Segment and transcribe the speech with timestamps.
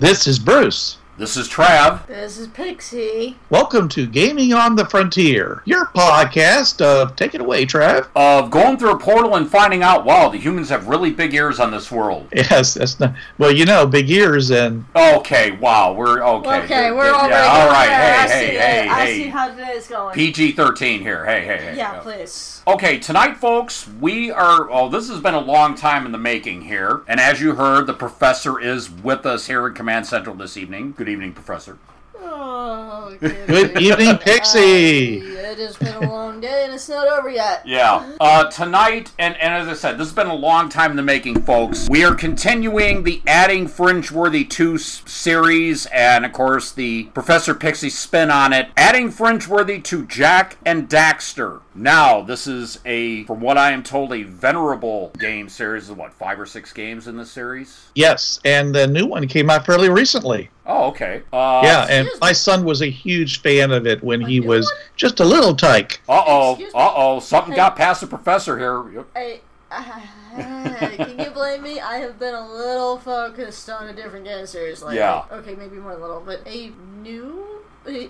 [0.00, 0.96] This is Bruce.
[1.18, 2.06] This is Trav.
[2.06, 3.36] This is Pixie.
[3.50, 8.08] Welcome to Gaming on the Frontier, your podcast of Take It Away, Trav.
[8.16, 11.60] Of going through a portal and finding out, wow, the humans have really big ears
[11.60, 12.28] on this world.
[12.34, 13.14] Yes, that's not.
[13.36, 16.60] Well, you know, big ears and Okay, wow, we're okay.
[16.60, 17.86] Okay, good, we're good, already yeah, all going right.
[17.88, 18.18] there.
[18.20, 20.14] I Hey, see hey, hey, I see how today is going.
[20.14, 21.26] PG thirteen here.
[21.26, 21.76] Hey, hey, hey.
[21.76, 22.00] yeah, yeah.
[22.00, 22.59] please.
[22.70, 24.70] Okay, tonight, folks, we are.
[24.70, 27.88] Oh, this has been a long time in the making here, and as you heard,
[27.88, 30.92] the professor is with us here in Command Central this evening.
[30.96, 31.78] Good evening, professor.
[32.22, 35.16] Oh, Good evening, Pixie.
[35.18, 37.66] it has been a long day and it's not over yet.
[37.66, 38.08] Yeah.
[38.20, 41.02] Uh, tonight, and, and as I said, this has been a long time in the
[41.02, 41.88] making, folks.
[41.88, 47.90] We are continuing the Adding Fringeworthy 2 s- series, and of course, the Professor Pixie
[47.90, 48.68] spin on it.
[48.76, 51.60] Adding Fringeworthy to Jak and Daxter.
[51.74, 56.12] Now, this is a, from what I am told, a venerable game series of what,
[56.12, 57.86] five or six games in this series?
[57.94, 60.50] yes, and the new one came out fairly recently.
[60.66, 61.22] Oh, okay.
[61.32, 64.66] Uh, yeah, and excuse my son was a huge fan of it when he was
[64.66, 64.74] one?
[64.96, 66.00] just a little tyke.
[66.08, 66.58] Uh oh.
[66.74, 67.20] Uh oh.
[67.20, 69.04] Something got past the professor here.
[69.14, 71.80] Hey, can you blame me?
[71.80, 74.96] I have been a little focused on a different game series lately.
[74.96, 75.24] Yeah.
[75.30, 77.49] Okay, maybe more a little, but a new.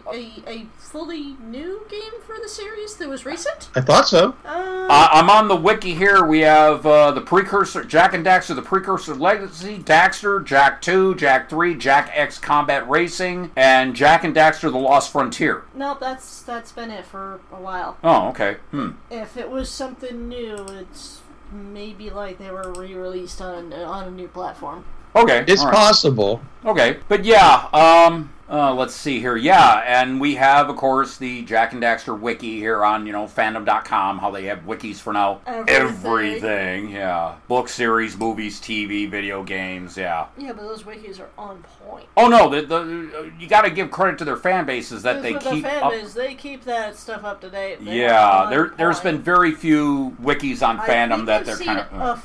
[0.07, 3.69] A, a, a fully new game for the series that was recent?
[3.75, 4.35] I thought so.
[4.45, 6.25] Uh, Uh, I'm on the wiki here.
[6.25, 11.49] We have uh, the precursor, Jak and Daxter, the precursor Legacy, Daxter, Jak 2, Jak
[11.49, 15.63] 3, Jak X Combat Racing, and Jak and Daxter, the Lost Frontier.
[15.75, 17.97] no, that's that's been it for a while.
[18.03, 18.57] Oh, okay.
[18.73, 18.91] Hmm.
[19.11, 21.21] If it was something new, it's
[21.53, 24.85] maybe like they were re-released on on a new platform.
[25.17, 25.45] Okay.
[25.47, 25.75] It's all right.
[25.75, 26.41] possible.
[26.65, 26.99] Okay.
[27.09, 29.37] But yeah, um, uh, let's see here.
[29.37, 33.27] Yeah, and we have, of course, the Jak and Daxter wiki here on, you know,
[33.27, 35.41] fandom.com, how they have wikis for now.
[35.47, 35.77] Everything.
[35.77, 37.37] Everything, yeah.
[37.49, 40.27] Book series, movies, TV, video games, yeah.
[40.37, 42.07] Yeah, but those wikis are on point.
[42.17, 42.77] Oh no, the, the
[43.19, 45.83] uh, you got to give credit to their fan bases that they keep the fan
[45.85, 45.93] up.
[45.93, 47.85] base, they keep that stuff up to date.
[47.85, 49.17] They Yeah, on there there's point.
[49.19, 52.19] been very few wikis on I fandom think that I've they're seen kind of.
[52.19, 52.23] a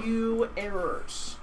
[0.00, 1.36] few errors.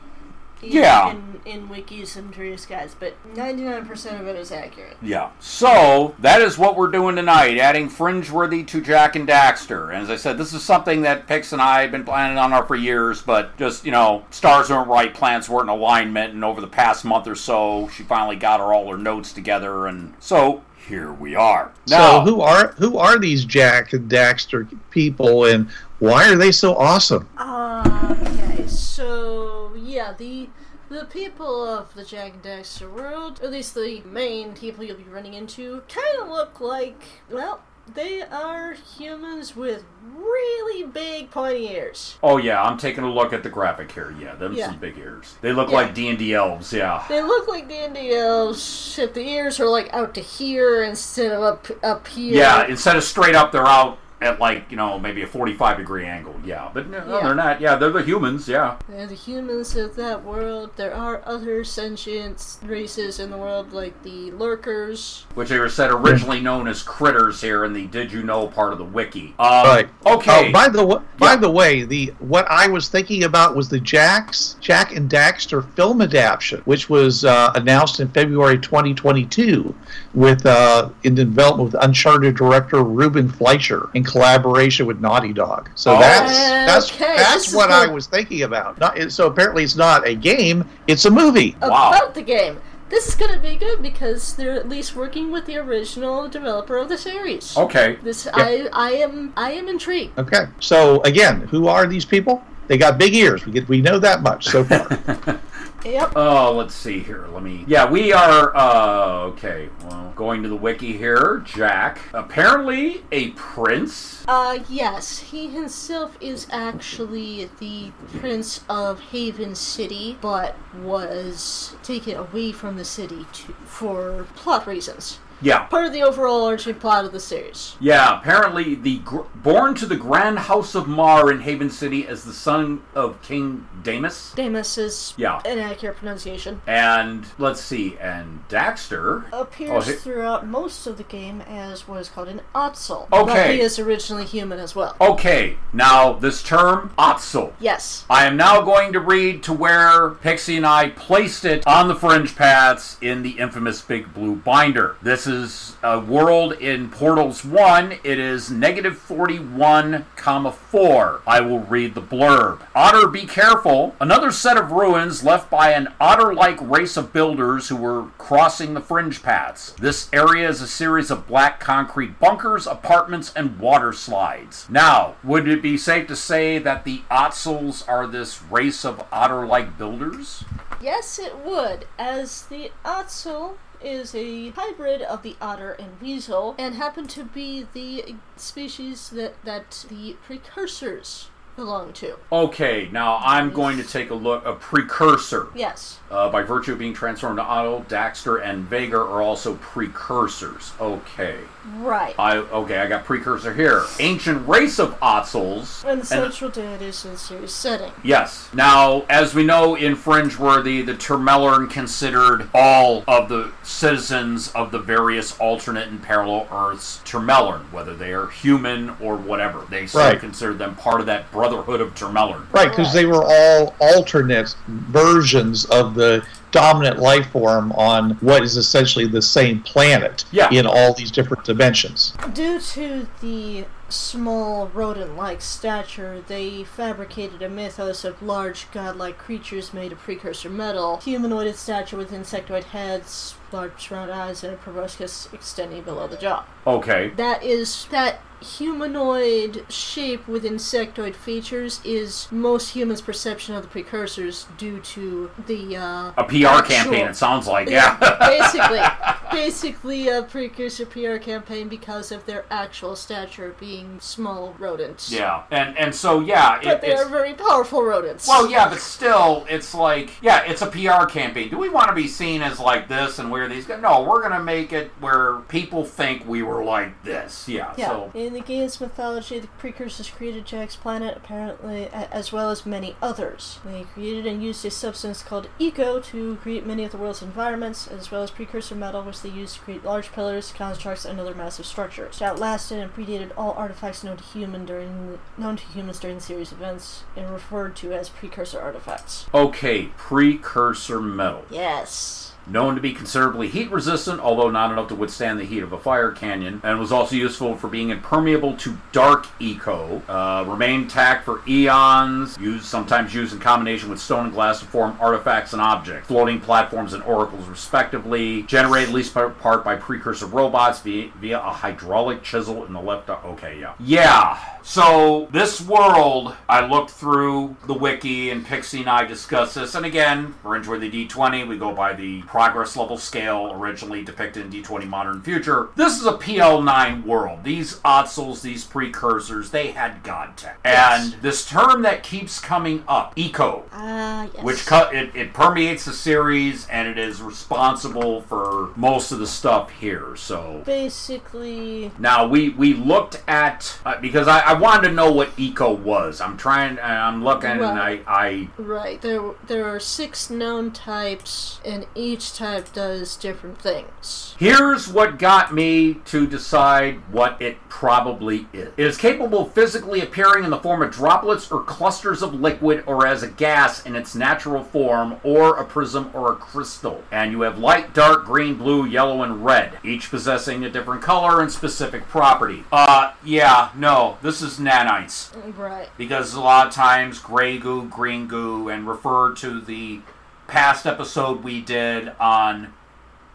[0.66, 1.12] In- Yeah.
[1.12, 4.98] In, in wikis and various guides, but 99% of it is accurate.
[5.02, 5.30] Yeah.
[5.40, 9.90] So that is what we're doing tonight, adding Fringeworthy to Jak and Daxter.
[9.94, 12.52] And as I said, this is something that Pix and I have been planning on
[12.52, 16.44] our for years, but just you know, stars weren't right, planets weren't in alignment, and
[16.44, 20.14] over the past month or so, she finally got her all her notes together, and
[20.20, 21.72] so here we are.
[21.86, 25.68] so Now, who are who are these Jak and Daxter people, and
[26.00, 27.28] why are they so awesome?
[27.38, 30.50] Ah, okay, so yeah, the
[30.89, 35.03] the people of the Jak and Daxter world, at least the main people you'll be
[35.03, 37.01] running into, kind of look like
[37.31, 37.61] well,
[37.94, 39.84] they are humans with
[40.16, 42.17] really big pointy ears.
[42.23, 44.13] Oh yeah, I'm taking a look at the graphic here.
[44.19, 44.67] Yeah, them Yeah.
[44.67, 45.35] some big ears.
[45.41, 45.75] They look Yeah.
[45.75, 46.72] like D and D elves.
[46.73, 47.03] Yeah.
[47.09, 51.44] They look like D&D elves, If the ears are like out to here instead of
[51.44, 52.34] up up here.
[52.35, 56.06] Yeah, instead of straight up, they're out at like you know maybe a 45 degree
[56.06, 56.36] angle.
[56.46, 57.26] Yeah, but no, no, Yeah.
[57.26, 57.62] they're not.
[57.62, 58.48] Yeah, they're the humans.
[58.48, 58.78] Yeah.
[58.88, 60.72] They're the humans of that world.
[60.78, 65.26] There are other sentient races in the world, like the lurkers.
[65.36, 68.72] Which they were said originally known as critters here in the Did You Know part
[68.72, 69.34] of the wiki.
[69.40, 69.90] Um, Right.
[70.06, 70.50] Okay.
[70.50, 71.36] Oh, by the wa- by Yeah.
[71.38, 76.02] the way, the what I was thinking about was the Jak's Jak and Daxter film
[76.02, 79.76] adaptation, which was uh, announced in February 2022,
[80.14, 85.69] with uh, in development with Uncharted director Ruben Fleischer in collaboration with Naughty Dog.
[85.75, 85.99] So Oh.
[85.99, 88.79] that's that's Okay, that's this what I was thinking about.
[88.79, 91.55] Not, so apparently it's not a game; it's a movie.
[91.61, 91.90] Wow.
[91.90, 92.59] About the game.
[92.87, 96.87] This is gonna be good because they're at least working with the original developer of
[96.87, 97.57] the series.
[97.57, 97.97] okay.
[98.03, 100.17] This I I am I am intrigued.
[100.19, 100.46] Okay.
[100.59, 102.43] So again, who are these people?
[102.67, 103.46] They got big ears.
[103.46, 104.87] We get we know that much so far.
[105.85, 106.14] Yep.
[106.16, 107.28] Oh, let's see here.
[107.32, 107.64] Let me.
[107.67, 108.55] Yeah, we are.
[108.58, 109.70] Uh, okay.
[109.84, 111.43] Well, going to the wiki here.
[111.46, 114.26] Jak, apparently a prince.
[114.28, 122.52] Uh, yes, he himself is actually the Prince of Haven City, but was taken away
[122.52, 125.20] from the city to, for plot reasons.
[125.41, 125.64] Yeah.
[125.66, 127.76] part of the overall arching plot of the series.
[127.79, 132.23] Yeah, apparently the gr- born to the Grand House of Mar in Haven City as
[132.23, 134.34] the son of King Damas.
[134.35, 135.41] Damas is Yeah.
[135.46, 136.61] an accurate pronunciation.
[136.66, 141.99] And let's see, and Daxter Appears Oh, he- throughout most of the game as what
[141.99, 143.08] is called an Ottsel.
[143.11, 143.34] Okay.
[143.34, 144.96] But he is originally human as well.
[145.02, 147.52] Okay, now this term Ottsel.
[147.59, 148.05] Yes.
[148.09, 151.96] I am now going to read to where Pixie and I placed it on the
[151.96, 154.96] fringe paths in the infamous Big Blue Binder.
[155.02, 157.99] This is a world in Portals 1.
[158.03, 161.22] It is negative 41, comma 4.
[161.25, 162.61] I will read the blurb.
[162.73, 163.95] Otter, be careful.
[163.99, 168.81] Another set of ruins left by an otter-like race of builders who were crossing the
[168.81, 169.73] fringe paths.
[169.79, 174.67] This area is a series of black concrete bunkers, apartments, and water slides.
[174.69, 179.77] Now, would it be safe to say that the Ottsels are this race of otter-like
[179.77, 180.43] builders?
[180.81, 183.55] Yes, it would, as the Ottsel
[183.85, 189.35] is a hybrid of the otter and weasel, and happen to be the species that,
[189.46, 192.17] that the precursors belong to.
[192.32, 194.46] Okay, now I'm going to take a look.
[194.46, 195.99] A precursor, Yes.
[196.11, 200.73] uh, by virtue of being transformed to Otto, Daxter, and Veger, are also precursors.
[200.82, 201.37] Okay.
[201.78, 202.16] Right.
[202.20, 203.85] I okay, I got precursor here.
[204.00, 205.84] Ancient race of Ottsels.
[205.84, 207.91] and the central deities in the series setting.
[208.03, 208.50] Yes.
[208.53, 214.79] Now, as we know in Fringeworthy, the Termelern considered all of the citizens of the
[214.79, 219.64] various alternate and parallel Earths Termelern, whether they are human or whatever.
[219.70, 220.20] They still Right.
[220.20, 222.44] considered them part of that Brotherhood of Termelern.
[222.52, 226.23] Right, because they were all alternate versions of the
[226.55, 230.49] dominant life form on what is essentially the same planet Yeah.
[230.52, 232.13] in all these different dimensions.
[232.34, 239.73] Due to the small rodent like stature, they fabricated a mythos of large godlike creatures
[239.73, 244.58] made of precursor metal, humanoid in stature with insectoid heads, large round eyes, and a
[244.58, 246.46] proboscis extending below the jaw.
[246.66, 247.11] Okay.
[247.17, 254.47] That is that humanoid shape with insectoid features is most humans' perception of the precursors
[254.58, 257.70] due to the uh, A PR campaign, it sounds like.
[257.70, 257.98] Yeah.
[258.20, 258.79] basically,
[259.32, 265.12] basically a precursor PR campaign because of their actual stature being small rodents.
[265.12, 265.43] yeah.
[265.51, 268.27] And and so yeah, But it, they are very powerful rodents.
[268.27, 271.50] Well, yeah, but still, it's like, yeah, it's a PR campaign.
[271.50, 273.82] Do we want to be seen as like this and where these guys?
[273.82, 277.48] No, we're gonna make it where people think we were like this.
[277.48, 277.74] Yeah.
[277.77, 277.88] Yeah.
[277.88, 282.95] So In the game's mythology, the precursors created Jak's planet, apparently, as well as many
[283.00, 283.60] others.
[283.63, 287.88] They created and used a substance called eco to create many of the world's environments,
[287.88, 291.36] as well as precursor metal, which they used to create large pillars, constructs, and other
[291.36, 292.19] massive structures.
[292.19, 296.24] It outlasted and predated all artifacts known to human during known to humans during the
[296.24, 299.27] series events, and referred to as precursor artifacts.
[299.36, 301.45] okay, precursor metal.
[301.51, 302.31] Yes.
[302.48, 305.80] Known to be considerably heat resistant, although not enough to withstand the heat of a
[305.80, 310.01] fire canyon, and was also useful for being impermeable to dark eco.
[310.08, 314.65] Uh, remained intact for eons, used sometimes used in combination with stone and glass to
[314.65, 318.44] form artifacts and objects, floating platforms and oracles, respectively.
[318.44, 322.82] Generated at least par- part by precursor robots via, via a hydraulic chisel in the
[322.82, 323.10] left.
[323.10, 324.39] Okay, yeah, yeah.
[324.62, 329.75] So this world, I looked through the wiki, and Pixie and I discussed this.
[329.75, 331.48] And again, we're into the D20.
[331.48, 335.70] We go by the progress level scale originally depicted in D20 Modern Future.
[335.77, 337.46] This is a PL9 world.
[337.46, 340.60] These Otzels, these precursors, they had God tech.
[340.65, 344.43] And this term that keeps coming up, eco, Ah, yes.
[344.43, 349.27] which cut it, it permeates the series and it is responsible for most of the
[349.27, 350.18] stuff here.
[350.18, 355.30] So basically now we we looked at uh, because I, I wanted to know what
[355.38, 356.20] eco was.
[356.20, 356.80] I'm trying.
[356.80, 358.04] I'm looking and I Right.
[358.08, 359.01] I Right.
[359.01, 364.36] There there are six known types and each type does different things.
[364.38, 368.72] Here's what got me to decide what it probably is.
[368.77, 372.84] It is capable of physically appearing in the form of droplets or clusters of liquid
[372.88, 377.03] or as a gas in its natural form or a prism or a crystal.
[377.12, 381.41] And you have light, dark, green, blue, yellow, and red, each possessing a different color
[381.41, 382.63] and specific property.
[382.72, 385.32] Uh, yeah, no, this is nanites.
[385.58, 385.89] Right.
[385.98, 390.01] because a lot of times gray goo, green goo, and refer to the
[390.48, 392.74] past episode we did on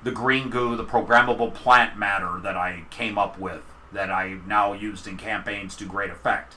[0.02, 3.62] the green goo, the programmable plant matter that I came up with
[3.92, 6.54] that I now used in campaigns to great effect.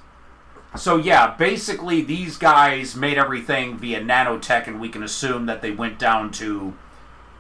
[0.76, 5.72] So yeah, basically these guys made everything via nanotech, and we can assume that they
[5.72, 6.74] went down to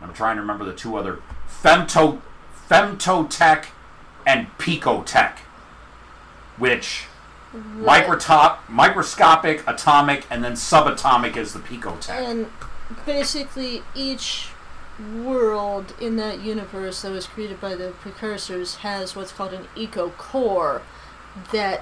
[0.04, 2.22] I'm trying to remember the two other femto
[2.70, 3.68] femtotech
[4.26, 5.38] and picotech,
[6.58, 7.06] which
[7.54, 12.10] microtop, microscopic, atomic, and then subatomic is the picotech.
[12.10, 12.48] And
[13.06, 14.50] basically each
[15.16, 20.10] world in that universe that was created by the precursors has what's called an eco
[20.12, 20.82] core
[21.52, 21.82] that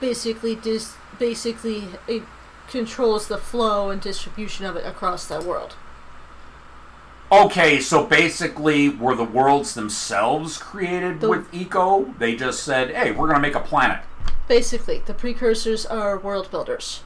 [0.00, 2.22] basically dis- basically it
[2.68, 5.74] controls the flow and distribution of it across that world.
[7.30, 12.14] Okay, so basically, were the worlds themselves created The- with eco?
[12.18, 14.00] They just said, "Hey, we're going to make a planet."
[14.48, 17.00] Basically, the precursors are world builders.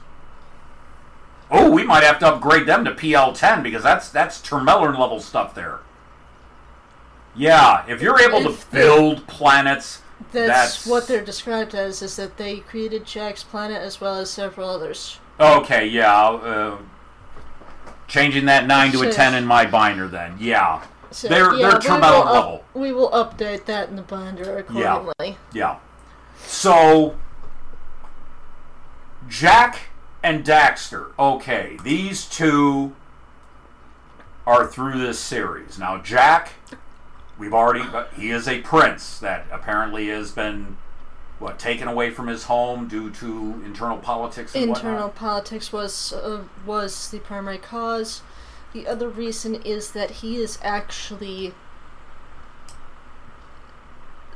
[1.49, 5.55] Oh, we might have to upgrade them to PL10 because that's that's Termellern level stuff
[5.55, 5.79] there.
[7.35, 10.01] Yeah, if you're able to If they- build planets,
[10.31, 14.29] That's, That's- what they're described as, is that they created Jak's planet as well as
[14.31, 15.19] several others.
[15.39, 16.77] okay, yeah, uh,
[18.07, 21.79] changing that nine to a ten in my binder, then yeah, So, They're- yeah, they're
[21.79, 22.63] we Termellern up- level.
[22.73, 25.37] We will update that in the binder accordingly.
[25.53, 25.75] yeah.
[26.45, 27.15] So,
[29.29, 29.86] Jak
[30.27, 31.11] and Daxter.
[31.17, 32.93] Okay, these two
[34.45, 35.97] are through this series now.
[35.99, 36.51] Jak,
[37.39, 40.77] we've already he is a prince that apparently has been
[41.39, 45.15] what taken away from his home due to internal politics and Internal whatnot?
[45.15, 48.21] politics was uh, was the primary cause.
[48.73, 51.53] The other reason is that he is actually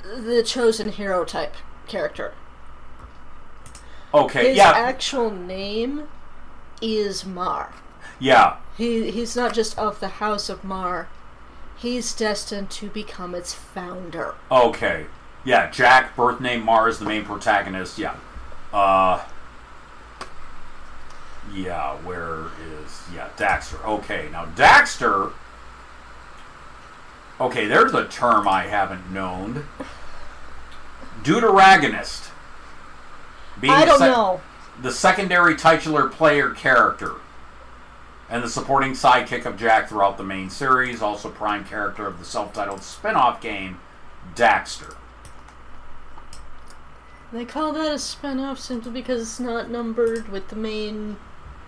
[0.04, 1.56] the chosen hero type
[1.88, 2.34] character.
[4.14, 6.08] Okay, His yeah, actual name
[6.82, 7.74] is Mar.
[8.20, 8.58] yeah.
[8.78, 11.08] He he's not just of the house of Mar.
[11.78, 14.36] He's destined to become its founder.
[14.52, 15.06] Okay.
[15.44, 17.98] Yeah, Jak, birth name Mar is the main protagonist.
[17.98, 18.16] Yeah.
[18.74, 19.24] Uh.
[21.54, 22.46] Yeah, where
[22.84, 23.02] is.
[23.14, 23.84] Yeah, Daxter.
[23.86, 25.34] Okay, now Daxter.
[27.40, 29.66] Okay, there's a term I haven't known.
[31.24, 32.30] Deuteragonist.
[33.62, 34.42] Being I the don't sec- know.
[34.82, 37.14] The secondary titular player character.
[38.30, 42.26] And the supporting sidekick of Jak throughout the main series, also prime character of the
[42.26, 43.80] self titled spin off game,
[44.36, 44.96] Daxter.
[47.34, 51.16] They call that a spin-off simply because it's not numbered with the main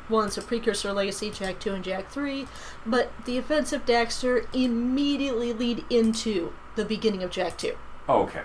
[0.10, 2.48] ones of Precursor Legacy, Jak 2 and Jak 3,
[2.86, 7.76] but the events of Daxter immediately lead into the beginning of Jak 2.
[8.10, 8.44] Okay.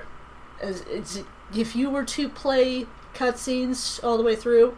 [0.60, 1.20] As it's,
[1.54, 2.86] if you were to play
[3.18, 4.76] cutscenes all the way through,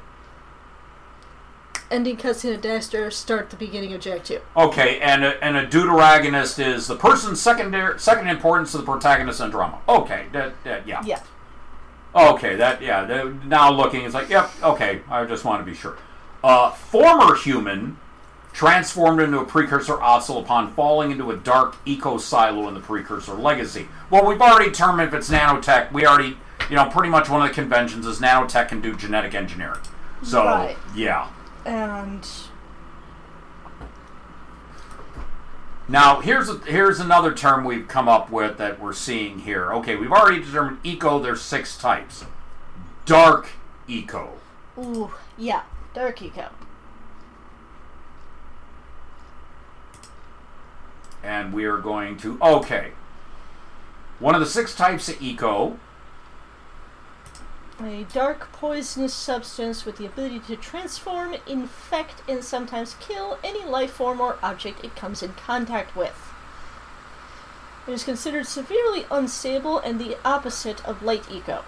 [1.90, 4.40] ending cutscene of Daxter, start the beginning of Jak 2.
[4.56, 8.84] Okay, and a, and a deuteragonist is the person secondary second in importance to the
[8.84, 9.78] protagonist in drama.
[9.88, 11.02] Okay, that, that yeah.
[11.04, 11.20] Yeah.
[12.14, 13.04] Okay, that yeah.
[13.04, 14.50] that- now looking, it's like yep.
[14.62, 15.96] Okay, I just want to be sure.
[16.42, 17.98] Uh, former human
[18.52, 23.34] transformed into a precursor Ottsel upon falling into a dark eco silo in the precursor
[23.34, 23.86] legacy.
[24.10, 25.92] Well, we've already determined if it's nanotech.
[25.92, 26.36] We already,
[26.68, 29.80] you know, pretty much one of the conventions is nanotech can do genetic engineering.
[30.22, 30.76] So Right.
[30.94, 31.28] yeah.
[31.64, 32.26] And
[35.88, 39.72] Now, here's a, here's another term we've come up with that we're seeing here.
[39.72, 41.18] Okay, we've already determined eco.
[41.18, 42.24] There's six types.
[43.06, 43.48] Dark
[43.88, 44.34] eco.
[44.78, 45.62] ooh, yeah,
[45.92, 46.50] Dark Eco.
[51.22, 52.92] and we are going to okay
[54.18, 55.78] one of the six types of eco
[57.82, 63.92] A dark poisonous substance with the ability to transform, infect, and sometimes kill any life
[63.92, 66.14] form or object it comes in contact with.
[67.88, 71.64] It is considered severely unstable and the opposite of light eco.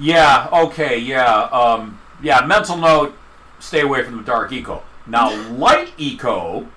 [0.00, 3.16] yeah okay yeah um yeah mental note
[3.58, 6.68] stay away from the dark eco now light eco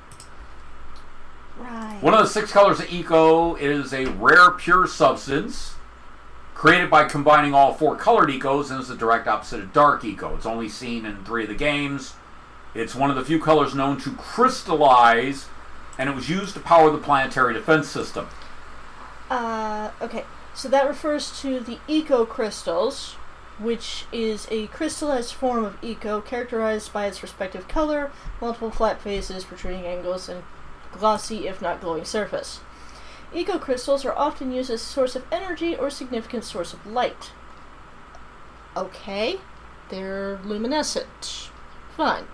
[1.60, 2.00] Right.
[2.02, 5.76] one of the six colors of eco is a rare pure substance
[6.62, 10.36] created by combining all four colored ecos and is the direct opposite of dark eco
[10.36, 12.14] it's only seen in three of the games
[12.76, 15.48] it's one of the few colors known to crystallize
[15.98, 18.28] and it was used to power the planetary defense system
[19.32, 23.14] Uh, okay, so that refers to the eco crystals,
[23.60, 29.46] which is a crystallized form of eco characterized by its respective color, multiple flat faces,
[29.46, 30.44] protruding angles, and
[30.92, 32.60] glossy, if not glowing, surface.
[33.34, 37.32] Eco crystals are often used as a source of energy or significant source of light.
[38.76, 39.40] Okay,
[39.90, 41.50] they're luminescent.
[41.96, 42.26] Fine.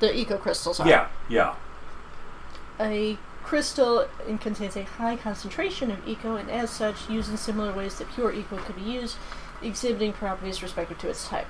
[0.00, 0.88] The eco crystals are.
[0.88, 1.56] yeah yeah
[2.78, 7.72] A crystal and contains a high concentration of eco, and as such, used in similar
[7.72, 9.16] ways that pure eco could be used,
[9.62, 11.46] exhibiting properties respective to its type.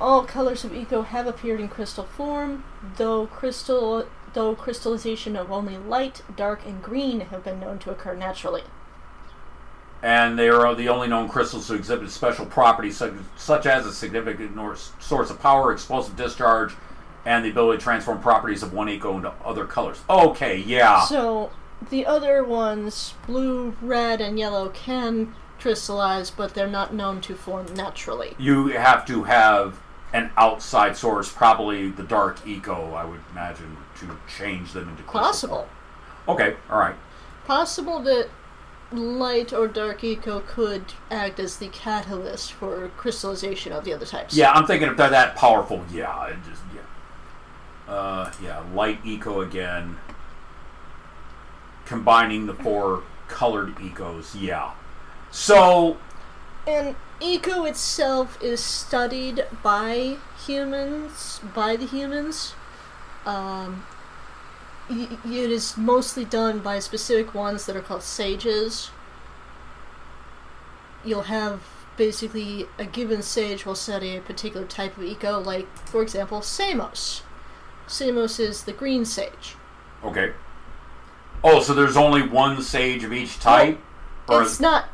[0.00, 2.64] All colors of eco have appeared in crystal form,
[2.96, 8.14] though crystal though crystallization of only light, dark, and green have been known to occur
[8.14, 8.62] naturally.
[10.02, 13.92] and they are the only known crystals to exhibit special properties such, such as a
[13.92, 14.54] significant
[15.00, 16.74] source of power, explosive discharge,
[17.24, 20.02] and the ability to transform properties of one eco into other colors.
[20.10, 21.04] Okay, yeah.
[21.06, 21.50] So
[21.88, 27.72] the other ones, blue, red, and yellow, can crystallize, but they're not known to form
[27.74, 28.34] naturally.
[28.38, 29.80] you have to have
[30.14, 35.20] an outside source, probably the dark eco, I would imagine, to change them into crystal.
[35.20, 35.68] Possible.
[36.28, 36.94] Okay, all right.
[37.44, 38.28] Possible that
[38.92, 44.36] light or dark eco could act as the catalyst for crystallization of the other types.
[44.36, 47.92] Yeah, I'm thinking if they're that powerful, yeah, it just yeah.
[47.92, 49.98] Uh, yeah, light eco again.
[51.86, 54.70] Combining the four colored ecos, yeah.
[55.32, 55.98] So
[56.68, 62.54] And eco itself is studied by humans, by the humans.
[63.24, 63.86] Um,
[64.90, 68.90] it is mostly done by specific ones that are called sages.
[71.04, 71.62] You'll have
[71.96, 77.22] basically a given sage will study a particular type of eco, like, for example, Samos.
[77.86, 79.56] Samos is the green sage.
[80.02, 80.32] okay.
[81.46, 83.78] Oh, so there's only one sage of each type,
[84.28, 84.88] or It's not.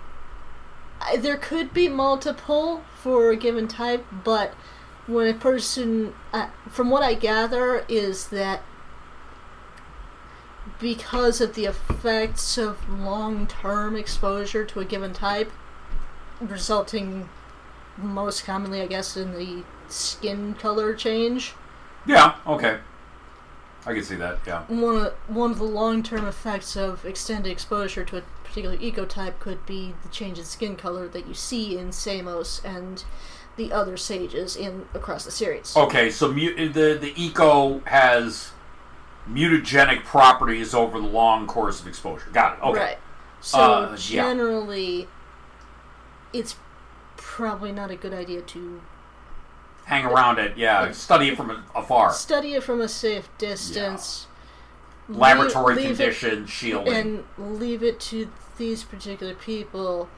[1.19, 4.55] There could be multiple for a given type, but
[5.07, 8.63] when a person, uh, from what I gather, is that
[10.79, 15.51] because of the effects of long term exposure to a given type,
[16.41, 17.29] resulting
[17.97, 21.55] most commonly, I guess, in the skin color change,
[22.07, 22.79] yeah, okay.
[23.87, 24.41] I can see that.
[24.47, 24.63] Yeah.
[24.65, 29.39] one of, one of the long term effects of extended exposure to a particular ecotype
[29.39, 33.05] could be the change in skin color that you see in Samos and
[33.57, 35.77] the other sages in across the series.
[35.77, 38.51] Okay, so mu- the the eco has
[39.31, 42.29] mutagenic properties over the long course of exposure.
[42.33, 42.65] Got it.
[42.65, 42.79] Okay.
[42.81, 42.99] Right.
[43.41, 44.23] So Uh, yeah.
[44.23, 45.07] generally,
[46.33, 46.57] it's
[47.17, 48.81] probably not a good idea to
[49.85, 50.57] Hang around it.
[50.57, 50.93] Yeah.
[50.93, 52.13] Study it from afar.
[52.13, 54.27] study it from a safe distance.
[54.27, 54.30] lea-
[55.19, 56.95] Laboratory leave it- condition shielding.
[56.95, 60.09] and leave it to these particular people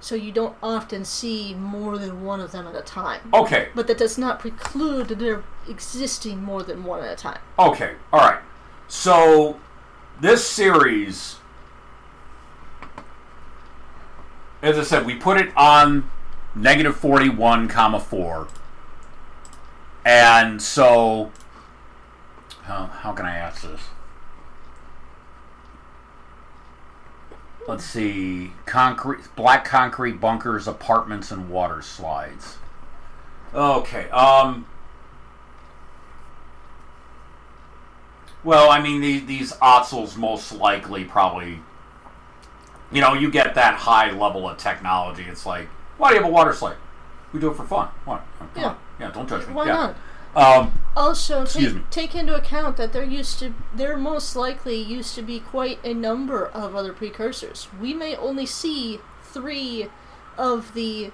[0.00, 3.20] so you don't often see more than one of them at a time.
[3.34, 3.68] Okay.
[3.74, 7.40] But that does not preclude there existing more than one at a time.
[7.58, 7.94] Okay.
[8.12, 8.40] All right.
[8.86, 9.58] So
[10.20, 11.36] this series,
[14.62, 16.10] as I said, we put it on
[16.54, 18.48] negative forty-one comma four,
[20.04, 21.32] and so
[22.62, 23.80] how, how can I ask this?
[27.68, 28.52] Let's see.
[28.64, 32.56] Concrete, black concrete bunkers, apartments, and water slides.
[33.52, 34.08] Okay.
[34.08, 34.66] Um.
[38.42, 41.58] Well, I mean, the, these Ottsels most likely probably,
[42.90, 45.24] you know, you get that high level of technology.
[45.24, 45.66] It's like,
[45.98, 46.76] why do you have a water slide?
[47.34, 47.88] We do it for fun.
[48.06, 48.24] What?
[48.56, 48.64] Yeah.
[48.64, 48.76] on.
[48.98, 49.52] Yeah, don't judge me.
[49.52, 49.72] Why yeah.
[49.74, 49.96] not?
[50.36, 55.22] Um, Also, take, take into account that there used to, there most likely used to
[55.22, 57.68] be quite a number of other precursors.
[57.80, 59.88] We may only see three
[60.36, 61.10] of the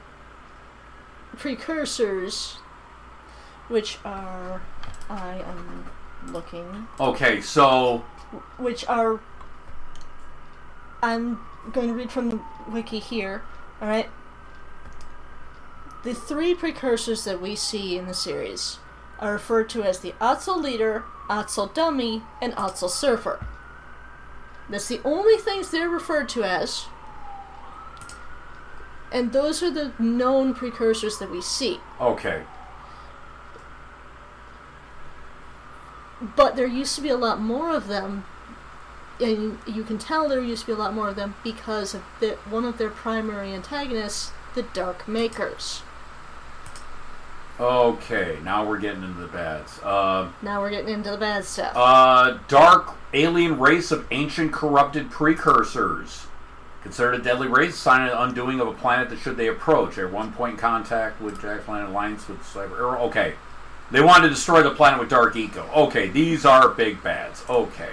[1.37, 2.57] precursors,
[3.69, 4.63] which are,
[5.09, 5.91] I am
[6.33, 8.05] looking, okay, so
[8.57, 9.21] which are,
[11.03, 11.41] I'm
[11.73, 13.43] going to read from the wiki here,
[13.83, 14.09] alright?
[16.05, 18.79] The three precursors that we see in the series
[19.19, 23.47] are referred to as the Ottsel Leader, Ottsel Dummy, and Ottsel Surfer.
[24.69, 26.87] That's the only things they're referred to as.
[29.13, 31.81] And those are the known precursors that we see.
[32.01, 32.43] okay,
[36.37, 38.25] But there used to be a lot more of them.
[39.21, 42.03] And you can tell there used to be a lot more of them because of
[42.21, 45.83] the, one of their primary antagonists, the Dark Makers.
[47.61, 48.39] Okay.
[48.43, 49.79] Now we're getting into the bads.
[49.83, 51.73] Uh, Now we're getting into the bad stuff.
[51.77, 56.27] uh, dark alien race of ancient corrupted precursors.
[56.83, 59.97] Considered a deadly race, sign an undoing of a planet that should they approach.
[59.99, 62.79] At one point contact with Jak's planet alliance with cyber.
[62.79, 63.35] er, Okay.
[63.91, 65.65] They wanted to destroy the planet with dark eco.
[65.75, 67.45] Okay, these are big bads.
[67.49, 67.91] Okay.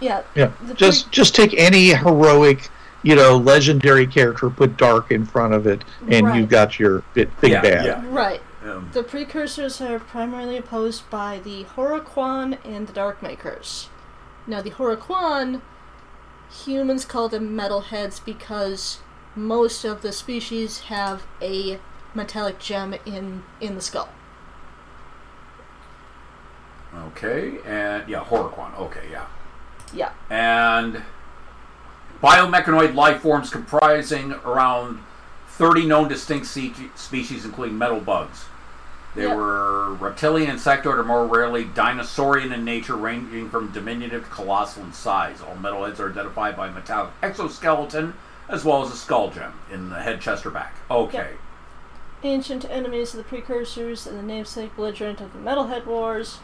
[0.00, 0.22] yeah.
[0.34, 2.68] Yeah, The just just take any heroic,
[3.02, 6.36] you know, legendary character, put dark in front of it, and Right.
[6.40, 7.84] you've got your bit, big Yeah, bad.
[7.86, 8.02] yeah.
[8.08, 8.40] Right.
[8.68, 13.88] Um, The precursors are primarily opposed by the Horoquan and the Darkmakers.
[14.46, 15.60] Now, the Horoquan,
[16.64, 18.98] humans call them metalheads because
[19.34, 21.78] most of the species have a
[22.14, 24.08] metallic gem in in the skull.
[27.08, 28.76] okay, and yeah, Horoquan.
[28.78, 29.26] Okay, yeah.
[29.94, 30.12] Yeah.
[30.28, 31.02] and
[32.22, 35.00] biomechanoid life forms comprising around
[35.48, 38.44] 30 known distinct species, including metal bugs.
[39.14, 39.36] They Yep.
[39.36, 44.92] were reptilian, insectoid, or more rarely dinosaurian in nature, ranging from diminutive to colossal in
[44.92, 45.40] size.
[45.40, 48.14] All metalheads are identified by metallic exoskeleton
[48.48, 50.74] as well as a skull gem in the head, chest, or back.
[50.90, 51.32] Okay.
[52.22, 56.38] Ancient enemies of the precursors and the namesake belligerent of the Metalhead Wars.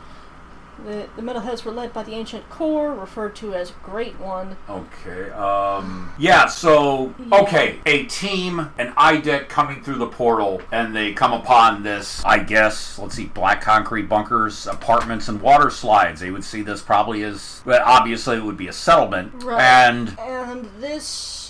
[0.85, 4.57] The, the Metalheads were led by the Ancient Core, referred to as Great One.
[4.69, 5.31] Okay.
[5.31, 6.13] Um.
[6.19, 6.47] Yeah.
[6.47, 12.25] So okay, a team, an IDET coming through the portal, and they come upon this.
[12.25, 12.99] I guess.
[12.99, 13.27] Let's see.
[13.27, 16.21] Black concrete bunkers, apartments, and water slides.
[16.21, 17.63] They would see this probably as.
[17.65, 19.43] Well, obviously, it would be a settlement.
[19.43, 19.61] Right.
[19.61, 21.44] And And this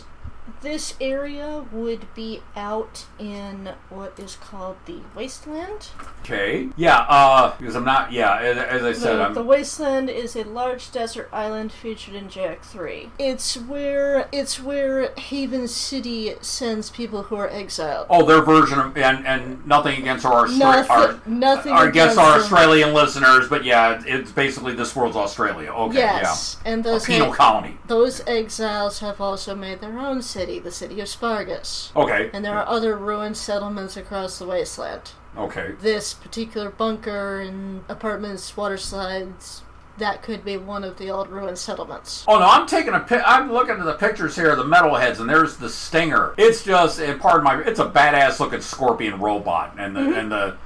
[0.64, 5.90] this area would be out in what is called the Wasteland.
[6.22, 6.68] okay.
[6.76, 6.98] Yeah.
[7.08, 7.54] Uh.
[7.58, 8.10] Because I'm not.
[8.12, 8.38] Yeah.
[8.38, 9.34] As, as I said, The, I'm.
[9.34, 13.10] the Wasteland is a large desert island featured in Jak 3.
[13.18, 18.06] It's where it's where Haven City sends people who are exiled.
[18.10, 22.18] Oh, their version of and and nothing against our Nothing- our, nothing our against against
[22.18, 22.40] our them.
[22.42, 25.70] Australian listeners, but yeah, it's basically this world's Australia.
[25.70, 27.78] Okay, yes, and yeah, a those penal ex- colony.
[27.86, 31.94] those exiles have also made their own city, the city of Spargus.
[31.96, 35.12] Okay, And there are other ruined settlements across the wasteland.
[35.36, 35.72] okay.
[35.80, 39.62] This particular bunker and apartments, water slides,
[39.98, 42.24] that could be one of the old ruined settlements.
[42.26, 43.22] Oh no, I'm taking a pic.
[43.24, 46.34] I'm looking at the pictures here of the metalheads, and there's the Stinger.
[46.36, 50.18] It's just, and pardon my, it's a badass looking scorpion robot, and the Mm-hmm.
[50.18, 50.56] and the,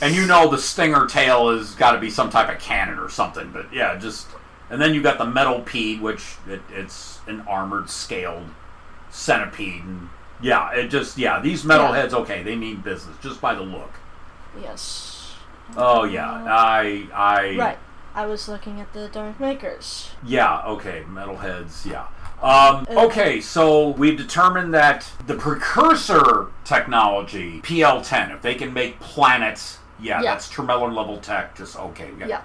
[0.00, 3.10] and you know the Stinger tail has got to be some type of cannon or
[3.10, 3.50] something.
[3.52, 4.28] But yeah, just,
[4.70, 8.46] and then you got the metal pede, which it, it's an armored scaled
[9.10, 10.08] centipede, and
[10.40, 13.92] yeah, it just yeah, these metalheads, okay, they mean business just by the look.
[14.60, 15.34] Yes.
[15.76, 17.78] Oh yeah, I I Right.
[18.14, 20.10] I was looking at the Dark Makers.
[20.24, 22.06] Yeah, okay, metalheads, yeah.
[22.42, 29.78] Um, okay, so we've determined that the precursor technology, PL10, if they can make planets,
[30.00, 30.32] yeah, Yeah.
[30.32, 32.10] that's Tremelin level tech, just okay.
[32.12, 32.40] we Yeah.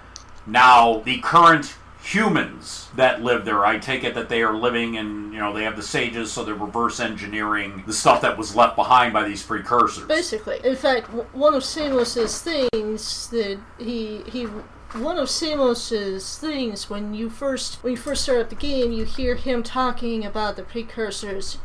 [0.46, 1.74] Now, the current
[2.06, 5.64] humans that live there, I take it that they are living in, you know, they
[5.64, 9.42] have the sages, so they're reverse engineering the stuff that was left behind by these
[9.42, 10.06] precursors.
[10.06, 14.44] Basically, in fact, one of Samos's things that he he
[14.92, 19.04] one of Samos's things when you first when you first start up the game, you
[19.04, 21.58] hear him talking about the precursors.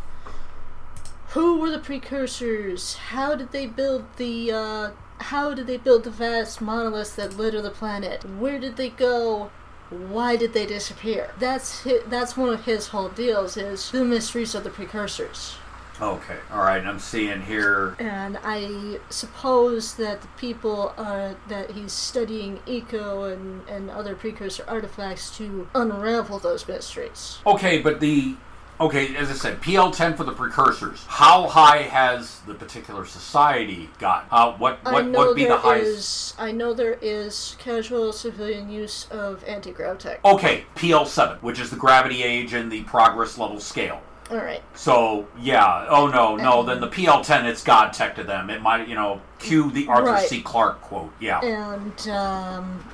[1.30, 2.95] Who were the precursors?
[2.95, 7.62] How did they build the uh, how did they build the vast monoliths that litter
[7.62, 8.25] the planet?
[8.25, 9.51] Where did they go?
[9.91, 11.34] Why did they disappear?
[11.38, 15.58] That's hi that's one of his whole deals is the mysteries of the precursors.
[16.01, 17.95] Okay, all right, I'm seeing here.
[17.99, 24.63] And I suppose that the people uh, that he's studying eco and, and other precursor
[24.67, 27.39] artifacts to unravel those mysteries.
[27.45, 28.36] Okay, but the
[28.82, 31.06] okay, as I said, PL10 for the precursors.
[31.08, 34.28] How high has the particular society got?
[34.32, 35.88] Uh, what what would be the highest?
[35.88, 40.20] is- I know there is casual civilian use of anti-grav tech.
[40.26, 44.02] Okay, PL7, which is the gravity age and the progress level scale.
[44.32, 44.63] All right.
[44.76, 48.50] So yeah, oh no, no, then the PL10 it's God tech to them.
[48.50, 50.28] It might, you know, cue the Arthur Right.
[50.28, 50.41] C.
[50.41, 51.12] Clarke quote.
[51.20, 51.41] Yeah.
[51.41, 52.86] And um,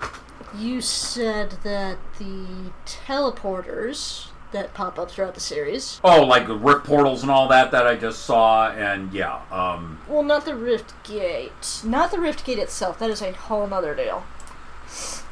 [0.58, 6.00] you said that the teleporters that pop up throughout the series.
[6.04, 10.00] Oh, like the Rift portals and all that that I just saw, and yeah, um,
[10.08, 11.82] Well, not the Rift Gate.
[11.84, 13.00] Not the Rift Gate itself.
[13.00, 14.24] That is a whole nother deal.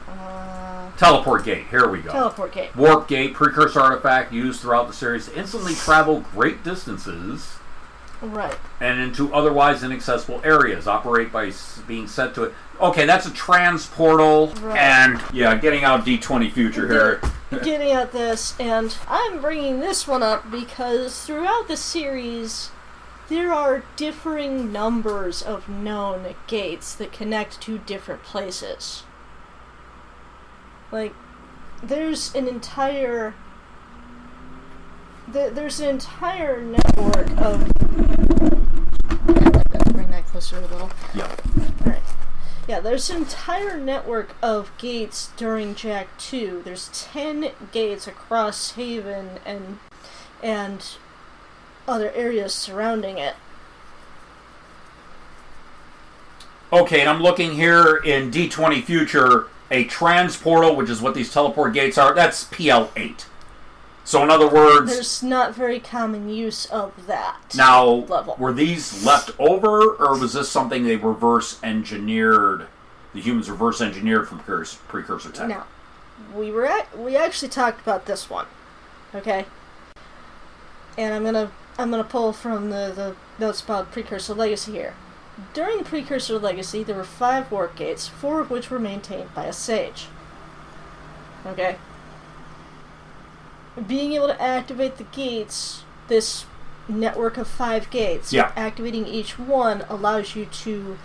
[0.07, 1.65] Uh, teleport gate.
[1.69, 2.11] Here we go.
[2.11, 2.75] teleport gate.
[2.75, 7.54] Warp Gate, precursor artifact used throughout the series to instantly travel great distances
[8.25, 8.57] Right.
[8.81, 10.87] and into otherwise inaccessible areas.
[10.87, 12.53] Operate by s- being set to it.
[12.81, 14.77] Okay, that's a transportal, Right.
[14.77, 17.21] and yeah, getting out D20 future here.
[17.63, 22.71] Getting at this, and I'm bringing this one up because throughout the series,
[23.29, 29.03] there are differing numbers of known gates that connect to different places.
[30.91, 31.13] Like,
[31.81, 33.33] there's an entire.
[35.27, 37.71] There, there's an entire network of.
[39.93, 40.91] Bring that closer a little.
[41.13, 41.35] Yeah.
[41.81, 42.03] Alright.
[42.67, 46.61] Yeah, there's an entire network of gates during Jak 2.
[46.63, 49.79] There's 10 gates across Haven and
[50.41, 50.85] and
[51.87, 53.35] other areas surrounding it.
[56.73, 61.73] Okay, and I'm looking here in D20 future, a transportal, which is what these teleport
[61.73, 62.13] gates are.
[62.13, 63.25] That's PL8.
[64.05, 67.53] So in other words, There's not very common use of that.
[67.55, 68.35] now level.
[68.39, 72.67] were these left over, or was this something they reverse engineered?
[73.13, 75.47] The humans reverse engineered from precursor, tech.
[75.47, 75.65] Now,
[76.35, 78.45] we were at, we actually talked about this one,
[79.15, 79.45] okay?
[80.97, 84.93] And I'm gonna I'm gonna pull from the the notes about precursor legacy here.
[85.53, 89.51] during Precursor Legacy, there were five warp gates, four of which were maintained by a
[89.53, 90.07] sage.
[91.45, 91.75] Okay?
[93.87, 96.45] Being able to activate the gates, this
[96.87, 98.51] network of five gates, Yeah.
[98.55, 100.97] activating each one allows you to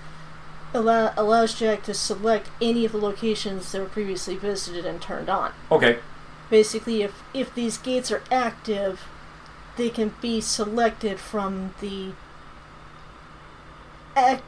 [0.73, 5.29] allow, allows Jack to select any of the locations that were previously visited and turned
[5.29, 5.53] on.
[5.71, 5.99] Okay.
[6.49, 9.01] Basically, if if these gates are active,
[9.77, 12.13] they can be selected from the.
[14.17, 14.43] Act,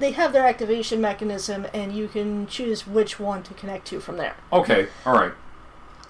[0.00, 4.16] they have their activation mechanism, and you can choose which one to connect to from
[4.16, 4.34] there.
[4.52, 4.88] Okay.
[5.06, 5.32] All right.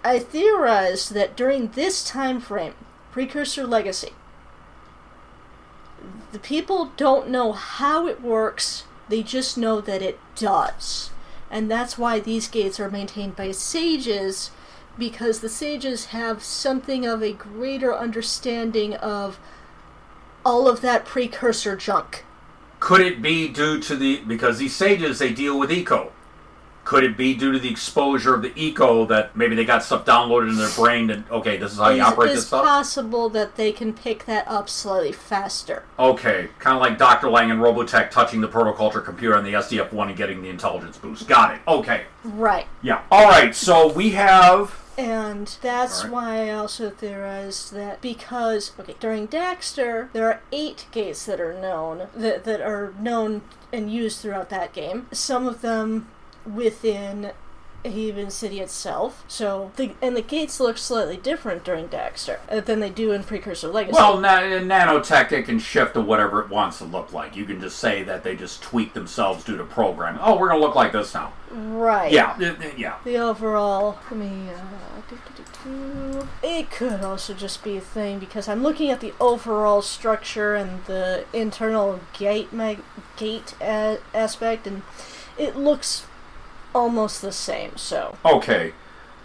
[0.07, 2.75] I theorized that during this time frame,
[3.11, 4.13] Precursor Legacy,
[6.31, 11.11] the people don't know how it works, they just know that it does.
[11.51, 14.53] And that's why these gates are maintained by sages,
[14.97, 19.41] because the sages have something of a greater understanding of
[20.45, 22.25] all of that precursor junk.
[22.79, 26.13] Could it be due to the because these sages they deal with eco?
[26.87, 30.05] Could it be due to the exposure of the eco that maybe they got stuff
[30.05, 32.61] downloaded in their brain and okay, this is how you It's, operate it's this stuff?
[32.63, 35.83] It's possible that they can pick that up slightly faster.
[35.99, 37.29] Okay, kind of like Dr.
[37.29, 41.27] Lang and Robotech touching the protoculture computer on the SDF-1 and getting the intelligence boost.
[41.27, 41.61] Got it.
[41.67, 42.05] Okay.
[42.23, 42.67] Right.
[42.83, 43.03] Yeah.
[43.11, 43.53] All right.
[43.55, 46.13] So we have And that's Alright.
[46.13, 51.61] why I also theorized that because okay, during Daxter there are eight gates that are
[51.61, 55.09] known that that are known and used throughout that game.
[55.13, 56.07] Some of them
[56.47, 57.33] within
[57.85, 59.25] Haven City itself.
[59.29, 63.23] So the and the gates look slightly different during Daxter uh, than they do in
[63.23, 63.95] Precursor Legacy.
[63.95, 65.31] well, na- nanotech.
[65.31, 67.37] It can shift to whatever it wants to look like.
[67.37, 70.21] You can just say that they just tweak themselves due to programming.
[70.23, 71.33] Oh, we're gonna look like this now.
[71.53, 72.11] right.
[72.11, 72.35] Yeah.
[72.37, 72.97] th- th- Yeah.
[73.05, 76.29] The overall, let me, uh, do, do, do, do.
[76.43, 80.85] it could also just be a thing because I'm looking at the overall structure and
[80.87, 82.83] the internal gate mag-
[83.17, 84.83] gate a- aspect, and
[85.39, 86.05] it looks
[86.77, 87.77] almost the same.
[87.77, 88.73] So Okay.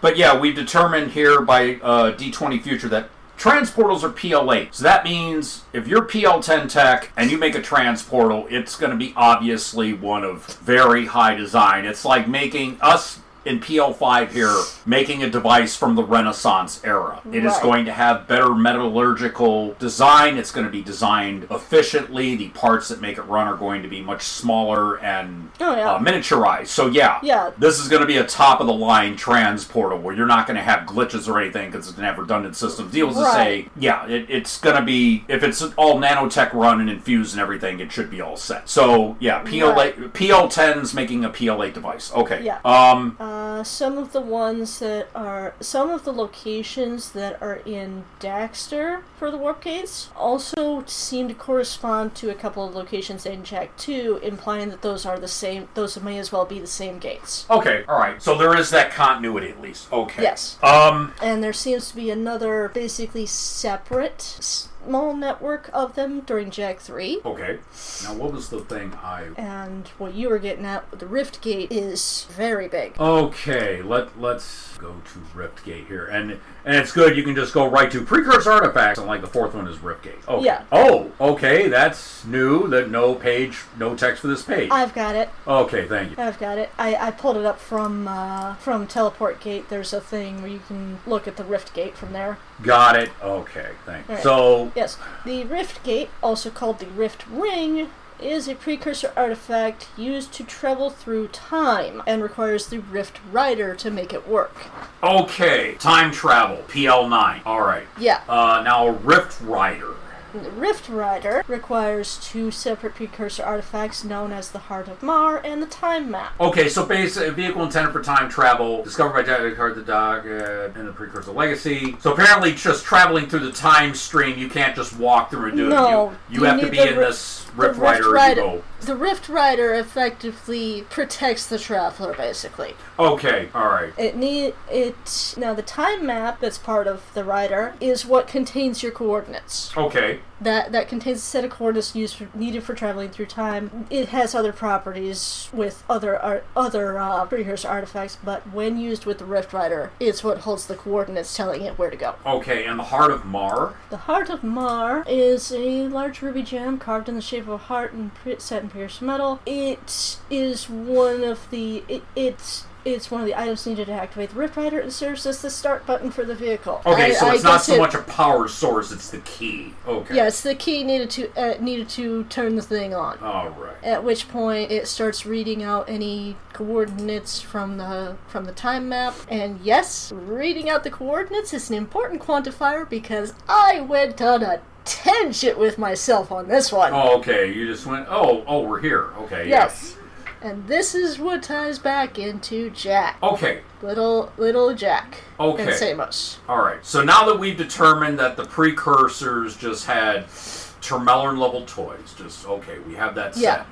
[0.00, 4.74] But yeah, we've determined here by uh, D20 Future that transportals are PL8.
[4.74, 8.96] So that means if you're PL10 tech and you make a transportal, it's going to
[8.96, 11.84] be obviously one of very high design.
[11.84, 14.54] It's like making us in PL5 here
[14.86, 17.20] making a device from the Renaissance era.
[17.32, 17.62] It is Right.
[17.62, 20.36] going to have better metallurgical design.
[20.38, 22.36] It's going to be designed efficiently.
[22.36, 25.92] The parts that make it run are going to be much smaller and Oh, yeah.
[25.92, 26.68] uh, miniaturized.
[26.68, 27.50] So yeah, Yeah.
[27.58, 30.56] this is going to be a top of the line transporter where you're not going
[30.56, 32.92] to have glitches or anything because it's going to have redundant systems.
[32.92, 36.90] Deals to say, yeah, it, it's going to be if it's all nanotech run and
[36.90, 38.68] infused and everything, it should be all set.
[38.68, 39.96] So yeah, PL Right.
[40.12, 42.12] PL10's making a PL8 device.
[42.14, 42.42] Okay.
[42.42, 42.58] Yeah.
[42.64, 43.16] Um.
[43.32, 49.04] Uh, some of the ones that are some of the locations that are in Daxter
[49.18, 53.74] for the warp gates also seem to correspond to a couple of locations in Jak
[53.78, 55.66] 2, implying that those are the same.
[55.72, 57.46] Those may as well be the same gates.
[57.48, 57.84] Okay.
[57.88, 58.22] All right.
[58.22, 59.90] So there is that continuity at least.
[59.90, 60.20] Okay.
[60.20, 60.58] Yes.
[60.62, 61.14] Um.
[61.22, 67.20] And there seems to be another basically separate small network of them during Jak 3.
[67.24, 67.58] Okay.
[68.04, 69.28] Now, what was the thing I?
[69.36, 72.98] And what you were getting at the Rift Gate is very big.
[73.00, 76.32] Okay, let let's go to Rift Gate here, and
[76.64, 77.16] and it's good.
[77.16, 80.26] You can just go right to precursor artifacts, and like the fourth one is Riftgate.
[80.28, 80.44] Okay.
[80.44, 80.64] Yeah.
[80.72, 82.68] Oh, okay, that's new.
[82.68, 84.70] That no page, no text for this page.
[84.70, 85.30] I've got it.
[85.46, 86.22] okay, thank you.
[86.22, 86.70] I've got it.
[86.78, 89.68] I, I pulled it up from uh, from Teleport Gate.
[89.68, 92.38] There's a thing where you can look at the Rift Gate from there.
[92.62, 93.10] Got it.
[93.22, 94.16] Okay, thank you.
[94.18, 97.88] So Yes, the Rift Gate, also called the Rift Ring,
[98.20, 103.90] is a precursor artifact used to travel through time and requires the Rift Rider to
[103.90, 104.54] make it work.
[105.02, 107.42] okay, time travel, PL nine.
[107.44, 107.86] All right.
[107.98, 109.94] Yeah, Uh, now Rift Rider.
[110.32, 115.62] The Rift Rider requires two separate precursor artifacts known as the Heart of Mar and
[115.62, 116.32] the Time Map.
[116.40, 120.70] Okay, so basic vehicle intended for time travel, discovered by Jak Card the Dog uh,
[120.78, 121.96] in the Precursor Legacy.
[122.00, 125.68] So apparently, just traveling through the time stream, you can't just walk through and do
[125.68, 126.12] No, it.
[126.30, 128.64] You, you you have to be in this The Rift Rider as you go.
[128.82, 132.74] The Rift Rider effectively protects the traveler, basically.
[132.98, 133.92] Okay, all right.
[133.96, 135.54] It need it now.
[135.54, 139.76] The time map that's part of the rider is what contains your coordinates.
[139.76, 143.86] Okay, That that contains a set of coordinates used for, needed for traveling through time.
[143.90, 149.18] It has other properties with other ar- other uh, precursor artifacts, but when used with
[149.18, 152.14] the Rift Rider, it's what holds the coordinates, telling it where to go.
[152.26, 152.64] okay.
[152.64, 153.74] And the Heart of Mar.
[153.90, 157.56] The Heart of Mar is a large ruby gem carved in the shape of a
[157.58, 159.40] heart and set in pierced metal.
[159.46, 161.84] It is one of the.
[161.88, 164.80] It, it's it's one of the items needed to activate the Rift Rider.
[164.80, 166.80] and serves as the start button for the vehicle.
[166.84, 169.74] Okay, I- so I it's not so it- much a power source; it's the key.
[169.86, 170.18] Okay.
[170.26, 173.18] It's the key needed to uh, needed to turn the thing on.
[173.20, 173.76] All right.
[173.82, 179.14] At which point it starts reading out any coordinates from the from the time map.
[179.28, 184.60] And yes, reading out the coordinates is an important quantifier because I went on a
[184.84, 186.92] tangent with myself on this one.
[186.92, 187.52] Oh, okay.
[187.52, 188.06] You just went.
[188.08, 189.10] Oh, oh, we're here.
[189.20, 189.48] Okay.
[189.48, 189.96] yes.
[190.42, 193.16] And this is what ties back into Jak.
[193.22, 193.60] Okay.
[193.80, 195.22] Little little Jak.
[195.38, 195.62] Okay.
[195.68, 196.38] And Samos.
[196.48, 196.84] All right.
[196.84, 202.80] So now that we've determined that the precursors just had Termelin level toys, just okay,
[202.80, 203.42] we have that set.
[203.42, 203.64] Yeah.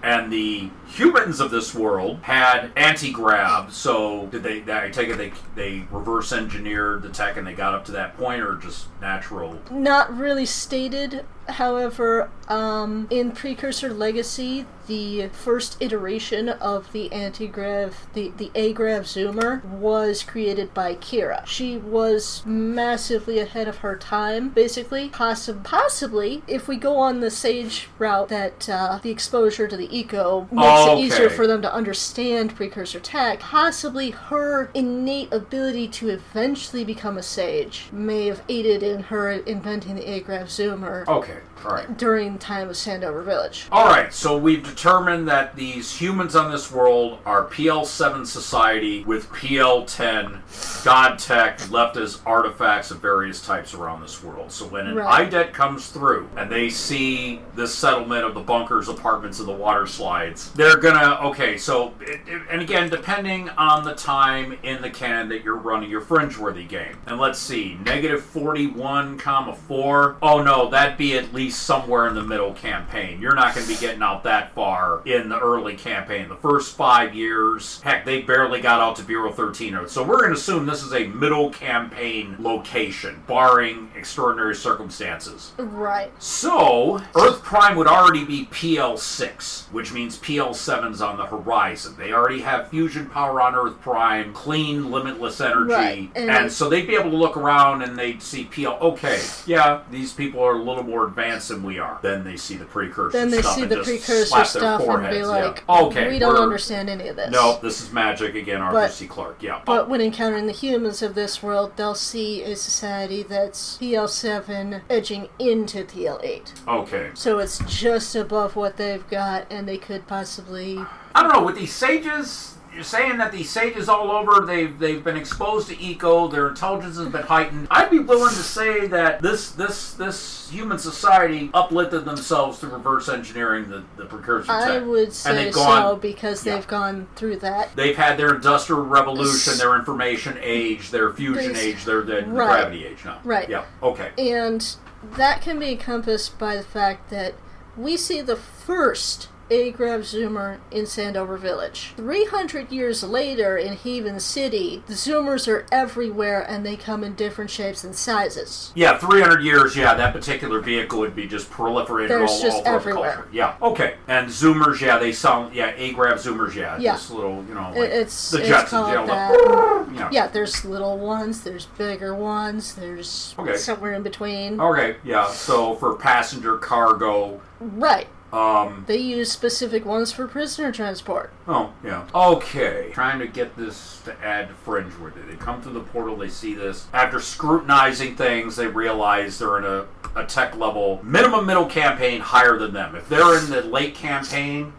[0.00, 3.72] And the humans of this world had anti-grav.
[3.72, 4.62] So did they?
[4.72, 8.16] I take it they they reverse engineered the tech and they got up to that
[8.18, 9.58] point, or just natural?
[9.70, 11.24] Not really stated.
[11.48, 19.62] However, um, in Precursor Legacy, the first iteration of the anti-grav, the, the A-grav zoomer,
[19.64, 21.46] was created by Keira.
[21.46, 25.10] She was massively ahead of her time, basically.
[25.10, 29.94] Possi- possibly, if we go on the Sage route, that uh, the exposure to the
[29.96, 36.08] eco makes it easier for them to understand precursor tech, possibly her innate ability to
[36.08, 41.37] eventually become a sage may have aided in her inventing the A-grav zoomer Okay.
[41.64, 41.96] Right.
[41.98, 43.66] during time of Sandover Village.
[43.72, 49.28] All right, so we've determined that these humans on this world are PL7 society with
[49.30, 54.50] PL10 god tech left as artifacts of various types around this world.
[54.52, 55.26] So when an Right.
[55.26, 59.86] IDET comes through and they see this settlement of the bunkers, apartments, and the water
[59.86, 61.56] slides, they're gonna okay.
[61.58, 65.90] So it, it- and again, depending on the time in the canon that you're running
[65.90, 70.16] your fringe-worthy game, and let's see, negative forty-one comma four.
[70.22, 73.20] Oh no, that'd be at least somewhere in the middle campaign.
[73.20, 76.28] You're not going to be getting out that far in the early campaign.
[76.28, 79.88] The first five years, heck, they barely got out to Bureau 13.
[79.88, 85.52] So we're going to assume this is a middle campaign location, barring extraordinary circumstances.
[85.58, 86.10] Right.
[86.22, 91.94] So, Earth Prime would already be PL6, which means PL7's on the horizon.
[91.98, 95.72] They already have fusion power on Earth Prime, clean, limitless energy.
[95.72, 98.78] Right, and- And, so they'd be able to look around and they'd see PL.
[98.80, 102.00] Okay, yeah, these people are a little more advanced than we are.
[102.02, 103.16] Then they see the precursor.
[103.16, 105.26] Then they stuff see and the precursor stuff and be foreheads, yeah.
[105.26, 107.30] like, okay, we don't understand any of this.
[107.30, 109.06] No, this is magic again, Arthur But- C.
[109.06, 109.40] Clarke.
[109.42, 109.60] Yeah.
[109.64, 115.28] But when encountering the humans of this world, they'll see a society that's TL7 edging
[115.38, 116.66] into TL8.
[116.66, 117.10] okay.
[117.14, 120.78] So it's just above what they've got, and they could possibly.
[121.14, 122.57] I don't know with these sages.
[122.74, 126.96] You're saying that these sages all over they've they've been exposed to eco, their intelligence
[126.96, 127.68] has been heightened.
[127.70, 133.08] I'd be willing to say that this this this human society uplifted themselves through reverse
[133.08, 134.86] engineering the, the precursor I tech.
[134.86, 136.54] would say so because yeah.
[136.54, 137.74] they've gone through that.
[137.76, 142.48] They've had their industrial revolution, their information age, their fusion age, their, their Right.
[142.48, 143.20] gravity age now.
[143.24, 143.48] Right.
[143.48, 143.64] Yeah.
[143.82, 144.10] Okay.
[144.18, 144.76] And
[145.16, 147.34] that can be encompassed by the fact that
[147.76, 151.92] we see the first A-Grav Zoomer in Sandover Village.
[151.96, 157.50] 300 years later in Haven City, the Zoomers are everywhere and they come in different
[157.50, 158.72] shapes and sizes.
[158.74, 162.68] Yeah, 300 years, yeah, that particular vehicle would be just proliferated There's all, just all
[162.68, 163.12] over everywhere.
[163.14, 163.28] culture.
[163.32, 163.94] Yeah, okay.
[164.06, 166.78] And Zoomers, yeah, they sound, yeah, A-Grav Zoomers, yeah.
[166.78, 166.92] Yeah.
[166.92, 169.88] Just little, you know, like it's, the it's Jetsons, called you know, that.
[170.12, 170.16] you.
[170.16, 173.56] Yeah, there's little ones, there's bigger ones, there's Okay.
[173.56, 174.60] somewhere in between.
[174.60, 178.06] Okay, yeah, so for passenger cargo, Right.
[178.32, 181.32] Um, They use specific ones for prisoner transport.
[181.46, 182.06] oh, yeah.
[182.14, 182.90] Okay.
[182.92, 185.28] Trying to get this to add to Fringe with it.
[185.28, 186.86] They come through the portal, they see this.
[186.92, 192.58] After scrutinizing things, they realize they're in a, a tech level, minimum middle campaign higher
[192.58, 192.94] than them.
[192.94, 194.72] If they're in the late campaign,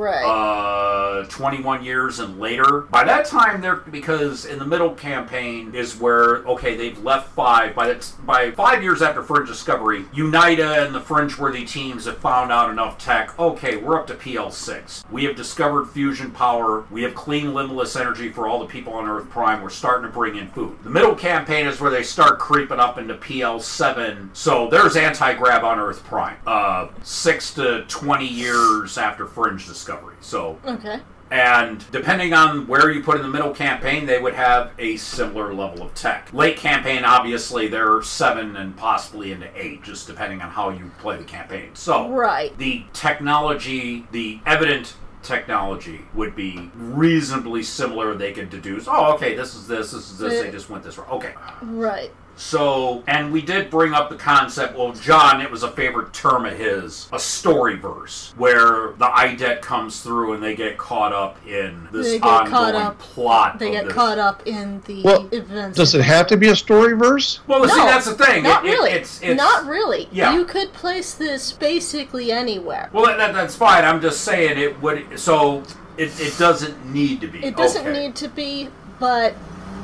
[0.00, 0.24] Right.
[0.24, 2.82] uh, 21 years and later.
[2.90, 7.74] By that time, they're because in the middle campaign is where okay they've left five.
[7.74, 12.50] By that, by five years after Fringe Discovery, Unida and the Fringe-worthy teams have found
[12.50, 13.38] out enough tech.
[13.38, 15.10] Okay, we're up to PL6.
[15.10, 16.84] We have discovered fusion power.
[16.90, 19.62] We have clean limitless energy for all the people on Earth Prime.
[19.62, 20.76] We're starting to bring in food.
[20.82, 24.28] The middle campaign is where they start creeping up into PL7.
[24.34, 26.36] So there's anti-grav on Earth Prime.
[26.46, 30.16] Uh, six to 20 years after Fringe Discovery.
[30.20, 31.00] So okay.
[31.30, 35.54] And depending on where you put in the middle campaign, they would have a similar
[35.54, 36.32] level of tech.
[36.32, 41.16] Late campaign, obviously, they're seven and possibly into eight, just depending on how you play
[41.16, 41.70] the campaign.
[41.74, 42.56] So, Right.
[42.58, 48.14] the technology, the evident technology would be reasonably similar.
[48.14, 50.98] They could deduce, oh, okay, this is this, this is this, they just went this
[50.98, 51.04] way.
[51.10, 51.34] Okay.
[51.62, 52.10] Right.
[52.40, 54.74] So, and we did bring up the concept.
[54.74, 59.60] Well, John, it was a favorite term of his, a story verse, where the IDET
[59.60, 63.58] comes through and they get caught up in this They get caught ongoing up- plot.
[63.58, 63.92] They get this.
[63.92, 65.76] caught up in the Well, events.
[65.76, 67.40] Does it have to be a story verse?
[67.46, 68.42] Well, see, that's the thing.
[68.44, 68.90] Not It- it- really.
[68.92, 70.08] it's, it's not really.
[70.10, 70.32] Yeah.
[70.34, 72.88] You could place this basically anywhere.
[72.94, 73.84] Well, that, that, that's fine.
[73.84, 75.20] I'm just saying it would.
[75.20, 75.62] So
[75.98, 77.44] it, it doesn't need to be.
[77.44, 78.00] It doesn't Okay.
[78.06, 79.34] need to be, but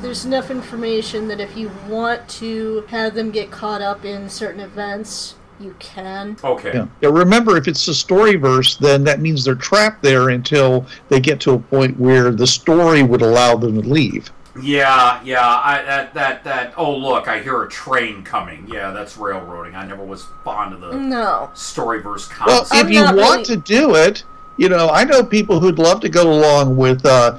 [0.02, 4.60] there's enough information that if you want to have them get caught up in certain
[4.60, 6.36] events, you can.
[6.44, 6.72] Okay.
[6.74, 6.86] Yeah.
[7.00, 7.08] yeah.
[7.08, 11.40] Remember, if it's a story verse, then that means they're trapped there until they get
[11.40, 14.30] to a point where the story would allow them to leave.
[14.62, 15.40] Yeah, yeah.
[15.46, 16.72] I that that that.
[16.78, 17.28] Oh, look!
[17.28, 18.66] I hear a train coming.
[18.72, 19.74] Yeah, that's railroading.
[19.74, 21.50] I never was fond of the No.
[21.54, 22.68] storyverse Well, concept.
[22.72, 24.24] I'm if you want really- to do it,
[24.56, 27.38] you know, I know people who'd love to go along with uh,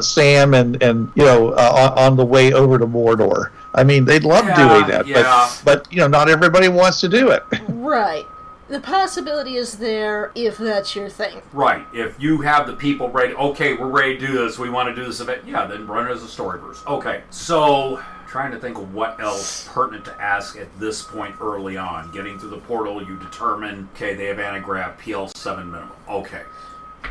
[0.00, 3.50] Sam and and you know uh, on on the way over to Mordor.
[3.74, 5.22] I mean, they'd love Yeah, doing that, yeah.
[5.22, 7.42] but but you know, not everybody wants to do it.
[7.68, 8.24] Right.
[8.68, 11.42] The possibility is there if that's your thing.
[11.52, 11.84] Right.
[11.92, 14.60] If you have the people ready, okay, we're ready to do this.
[14.60, 15.42] We want to do this event.
[15.44, 16.86] Yeah, then run it as a storyverse.
[16.86, 17.22] Okay.
[17.30, 22.12] So, trying to think of what else pertinent to ask at this point early on.
[22.12, 25.90] Getting through the portal, you determine, okay, they have antigrav PL7 minimum.
[26.08, 26.42] Okay.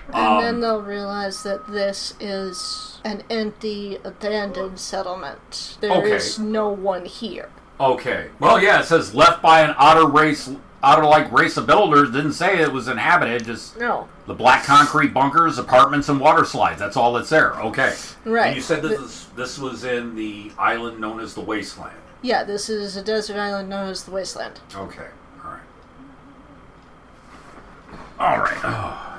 [0.08, 5.78] And Um, then they'll realize that this is an empty, abandoned settlement.
[5.82, 6.48] There is Okay.
[6.48, 7.50] no one here.
[7.80, 8.28] Okay.
[8.40, 10.50] Well, yeah, it says left by an otter race,
[10.84, 12.12] otter-like race of builders.
[12.12, 13.46] Didn't say it was inhabited.
[13.46, 14.08] Just No.
[14.28, 16.80] the black concrete bunkers, apartments, and water slides.
[16.80, 17.54] That's all that's there.
[17.62, 17.94] Okay.
[18.26, 18.48] Right.
[18.48, 21.96] And you said this The- is this was in the island known as the Wasteland.
[22.22, 24.60] Yeah, this is a desert island known as the Wasteland.
[24.76, 25.08] Okay.
[25.46, 25.60] All right.
[28.20, 29.19] All right.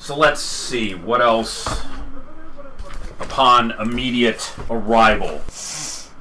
[0.00, 1.84] So let's see what else
[3.20, 5.42] upon immediate arrival.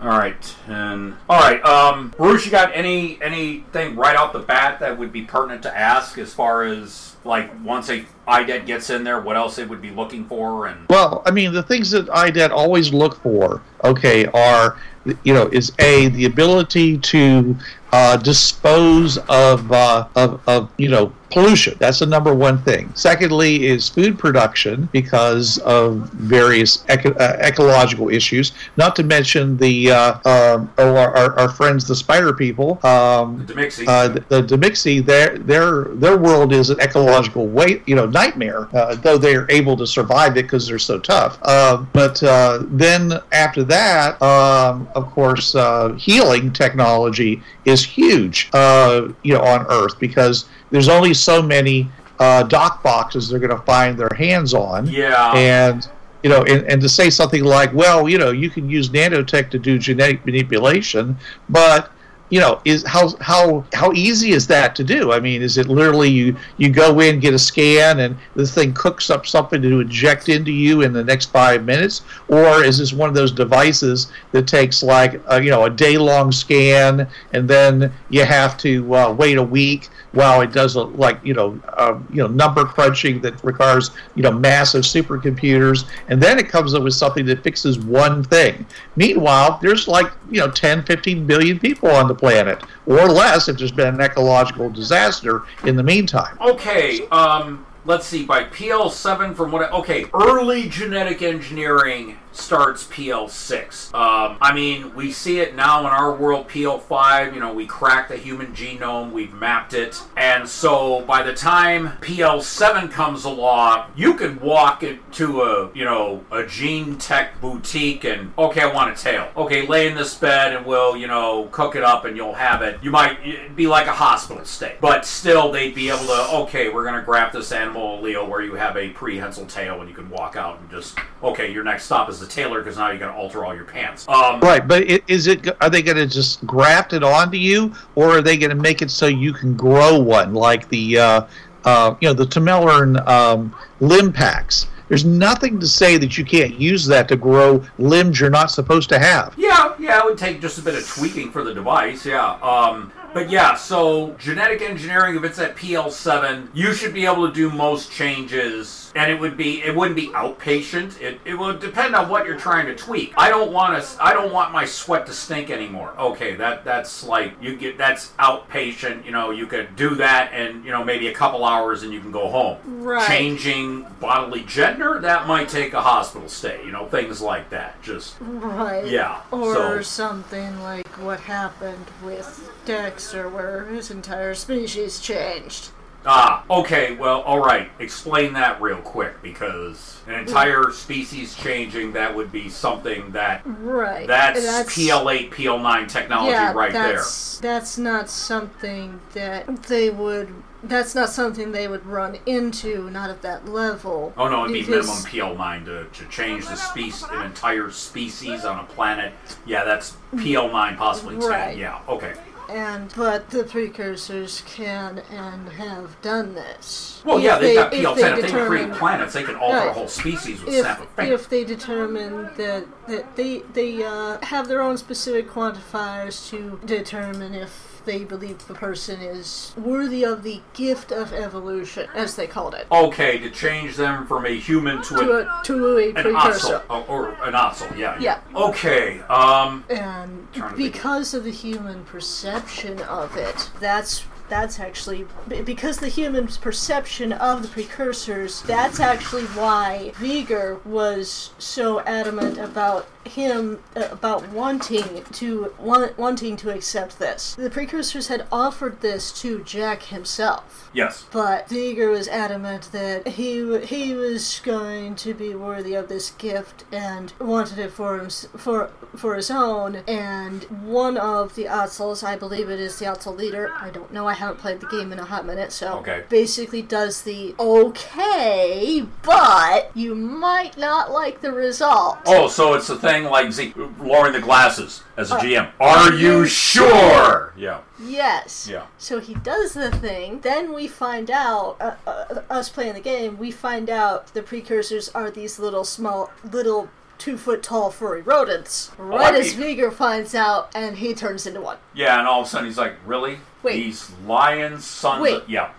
[0.02, 4.82] All right, and all right, um, Bruce, you got any anything right off the bat
[4.82, 9.04] that would be pertinent to ask as far as like once a IDET gets in
[9.04, 12.10] there, what else they would be looking for, and Well, I mean, the things that
[12.10, 14.78] IDET always look for, okay, are,
[15.24, 17.56] you know, is A, the ability to
[17.92, 21.76] uh, dispose of, uh, of, of, you know, pollution.
[21.80, 22.92] That's the number one thing.
[22.96, 29.92] Secondly, is food production because of various eco- uh, ecological issues, not to mention the,
[29.92, 32.84] uh, um, oh, our, our, friends, the spider people.
[32.86, 33.88] Um, the Demixie?
[33.88, 38.68] uh, the, the Demixi, their their their world is an ecological way, you know, nightmare.
[38.76, 41.40] Uh, though they are able to survive it because they're so tough.
[41.44, 49.08] Uh, but uh, then after that, um, of course, uh, healing technology is huge, uh,
[49.24, 51.90] you know, on Earth because there's only so many
[52.20, 55.32] uh, dock boxes they're going to find their hands on yeah.
[55.34, 55.90] and
[56.24, 59.50] you know and, and to say something like well you know you can use nanotech
[59.50, 61.18] to do genetic manipulation
[61.48, 61.92] but
[62.30, 65.12] you know is how how how easy is that to do?
[65.12, 68.74] I mean is it literally you you go in get a scan and this thing
[68.74, 72.02] cooks up something to inject into you in the next five minutes?
[72.28, 75.98] Or is this one of those devices that takes like a, you know a day
[75.98, 80.82] long scan and then you have to uh, wait a week while it does a,
[80.84, 86.22] like you know uh, you know number crunching that requires you know massive supercomputers and
[86.22, 88.66] then it comes up with something that fixes one thing.
[88.96, 93.58] Meanwhile there's like you know 10 15 billion people on the planet or less if
[93.58, 98.26] there's been an ecological disaster in the meantime Okay, um, let's see.
[98.26, 103.94] By PL7, from what I, okay, early genetic engineering starts PL6.
[103.94, 106.48] Um, I mean, we see it now in our world.
[106.48, 111.34] PL5, you know, we cracked the human genome, we've mapped it, and so by the
[111.34, 118.04] time PL7 comes along, you could walk into a, you know, a gene tech boutique
[118.04, 119.32] and okay, I want a tail.
[119.36, 122.62] Okay, lay in this bed and we'll, you know, cook it up and you'll have
[122.62, 122.80] it.
[122.84, 126.28] You might be like a hospital stay, but still they'd be able to.
[126.44, 129.96] Okay, we're gonna graft this animal allele where you have a prehensile tail and you
[129.96, 133.00] can walk out and just okay, your next stop is the tailor because now you
[133.00, 134.08] got to alter all your pants.
[134.08, 138.10] Um, right but is it are they going to just graft it onto you or
[138.18, 141.28] are they going to make it so you can grow one like the uh,
[141.66, 146.60] uh, you know the Tamelern um, limb packs there's nothing to say that you can't
[146.60, 150.42] use that to grow limbs you're not supposed to have Yeah, yeah, it would take
[150.42, 152.06] just a bit of tweaking for the device.
[152.06, 152.34] Yeah.
[152.42, 157.34] Um, But yeah, so genetic engineering, if it's at PL7, you should be able to
[157.34, 161.00] do most changes, and it would be it wouldn't be outpatient.
[161.02, 163.14] It, it would depend on what you're trying to tweak.
[163.18, 164.04] I don't want to.
[164.04, 165.94] I don't want my sweat to stink anymore.
[165.98, 169.06] Okay, that that's like you get that's outpatient.
[169.06, 172.00] You know, you could do that, and you know maybe a couple hours, and you
[172.00, 172.58] can go home.
[172.84, 173.08] Right.
[173.08, 176.62] Changing bodily gender that might take a hospital stay.
[176.66, 177.82] You know, things like that.
[177.82, 178.86] Just Right.
[178.88, 185.70] Yeah, Or so- something like what happened with Daxter, where his entire species changed.
[186.06, 187.70] Ah, okay, well, all right.
[187.80, 194.08] Explain that real quick because an entire species changing that would be something that Right.
[194.08, 196.94] that's, And PL8, PL9 technology yeah, right there.
[196.94, 200.34] that's, That's not something that they would.
[200.62, 202.90] That's not something they would run into.
[202.90, 204.14] Not at that level.
[204.18, 208.60] Oh no, it'd be minimum PL9 to, to change the species, an entire species on
[208.60, 209.14] a planet.
[209.46, 211.30] Yeah, that's PL9, possibly 10.
[211.30, 211.58] Right.
[211.58, 212.14] Yeah, okay.
[212.50, 217.02] And but the precursors can and have done this.
[217.06, 217.92] Well, If yeah, they've got PL10.
[217.92, 220.82] If they, can determine- create planets, they can alter a whole species with if, snap
[220.82, 226.60] of if they determine that that they they uh, have their own specific quantifiers to
[226.66, 232.28] determine if they believe the person is worthy of the gift of evolution, as they
[232.28, 235.88] called it, Okay, to change them from a human to, to a, a to a
[235.90, 236.60] an precursor.
[236.60, 236.64] Ottsel.
[236.70, 237.98] Oh, or an Ottsel, yeah.
[238.00, 238.22] Yeah.
[238.36, 240.74] Okay, um, and Trying to think.
[240.74, 245.08] because of the human perception of it that's that's actually
[245.44, 252.88] because the human's perception of the precursors that's actually why Veger was so adamant about
[253.06, 259.12] him uh, about wanting to want, wanting to accept this the precursors had offered this
[259.12, 261.06] to Jak himself yes.
[261.12, 266.66] but Veger was adamant that he he was going to be worthy of this gift
[266.72, 269.78] and wanted it for him for for his own.
[269.88, 273.52] And one of the Ottsels, I believe it is the Ottsel leader.
[273.60, 274.08] I don't know.
[274.08, 276.04] I haven't played the game in a hot minute, so Okay.
[276.10, 282.00] basically does the okay, but you might not like the result.
[282.06, 285.52] Oh, so it's a thing like Z- lowering the glasses as a Uh, GM.
[285.60, 287.34] Are you sure?
[287.38, 287.60] Yeah.
[287.82, 288.48] Yes.
[288.50, 288.64] Yeah.
[288.78, 290.20] So he does the thing.
[290.22, 294.90] Then we find out, uh, uh, us playing the game, we find out the precursors
[294.90, 298.72] are these little small, little two foot tall furry rodents.
[298.78, 301.58] Right I as Veger finds out, and he turns into one.
[301.74, 303.20] Yeah, and all of a sudden he's like, really?
[303.42, 303.54] Wait.
[303.54, 305.14] These lions, sons Wait.
[305.24, 305.30] of.
[305.30, 305.52] Yeah.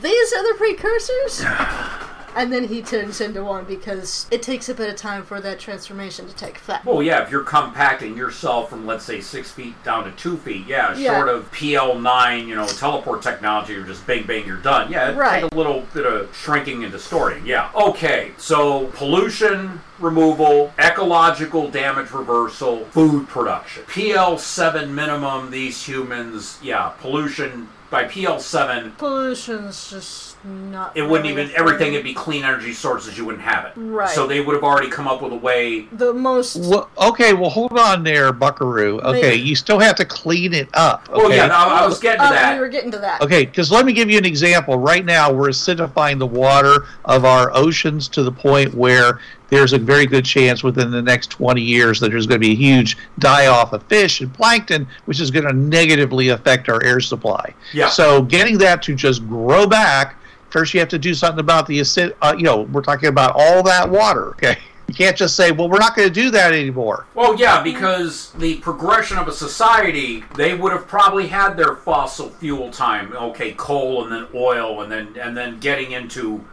[0.00, 1.42] These are the precursors?
[2.36, 5.58] and then he turns into one because it takes a bit of time for that
[5.58, 6.84] transformation to take effect.
[6.84, 10.66] Well, yeah, if you're compacting yourself from, let's say, six feet down to two feet,
[10.66, 11.14] yeah, Yeah.
[11.16, 14.92] short of PL9, you know, teleport technology, you're just bang, bang, you're done.
[14.92, 15.42] Yeah, it Right.
[15.42, 17.46] take a little bit of shrinking and distorting.
[17.46, 17.68] Yeah.
[17.74, 23.82] Okay, so pollution removal, ecological damage reversal, food production.
[23.88, 27.68] PL7 minimum, these humans, yeah, pollution.
[27.88, 30.96] By PL7, Pollution's just not.
[30.96, 31.92] it wouldn't even, a everything thing.
[31.94, 33.72] would be clean energy sources, you wouldn't have it.
[33.76, 34.08] Right.
[34.08, 36.56] So they would have already come up with a way The most.
[36.56, 39.00] Well, okay, well, hold on there, Buckaroo.
[39.00, 39.42] Okay, Maybe.
[39.42, 41.08] you still have to clean it up.
[41.10, 41.22] Okay?
[41.22, 42.54] Oh yeah, no, I was getting to uh, that.
[42.54, 43.20] We were getting to that.
[43.22, 44.78] Okay, because let me give you an example.
[44.78, 49.78] Right now, we're acidifying the water of our oceans to the point where there's a
[49.78, 52.96] very good chance within the next 20 years that there's going to be a huge
[53.18, 57.54] die off of fish and plankton, which is going to negatively affect our air supply.
[57.72, 57.88] Yeah.
[57.88, 60.16] So, getting that to just grow back,
[60.50, 62.16] first you have to do something about the acid.
[62.22, 64.28] Uh, you know, we're talking about all that water.
[64.30, 64.58] Okay.
[64.88, 67.06] You can't just say, well, we're not going to do that anymore.
[67.14, 72.30] Well, yeah, because the progression of a society, they would have probably had their fossil
[72.30, 73.12] fuel time.
[73.12, 76.44] Okay, coal and then oil, and then and then getting into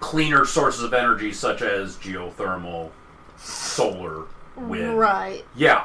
[0.00, 2.90] cleaner sources of energy such as geothermal,
[3.36, 4.24] solar,
[4.56, 4.98] wind.
[4.98, 5.44] Right.
[5.54, 5.84] Yeah.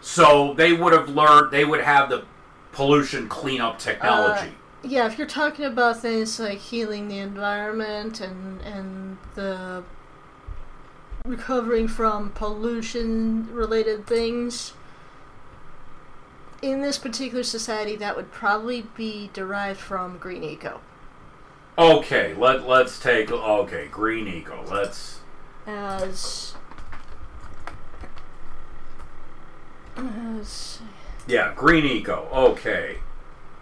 [0.00, 1.52] So they would have learned.
[1.52, 2.24] They would have the
[2.72, 4.50] pollution cleanup technology.
[4.84, 9.82] Yeah, if you're talking about things like healing the environment and and the
[11.24, 14.74] recovering from pollution related things
[16.60, 20.80] in this particular society that would probably be derived from green eco
[21.78, 23.30] okay, let let's take.
[23.30, 24.64] Okay, green eco.
[24.70, 25.20] Let's.
[25.66, 26.54] as
[29.96, 30.80] as
[31.26, 32.28] Yeah, green eco.
[32.32, 32.98] Okay.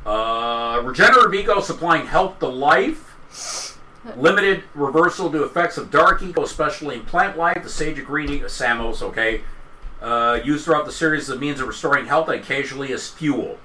[0.05, 3.79] Uh, regenerative eco supplying health to life.
[4.17, 7.63] Limited reversal to effects of dark eco, especially in plant life.
[7.63, 9.01] The sage of green eco, Samos.
[9.01, 9.43] Okay.
[10.01, 13.59] Uh, used throughout the series as a means of restoring health and occasionally as fuel.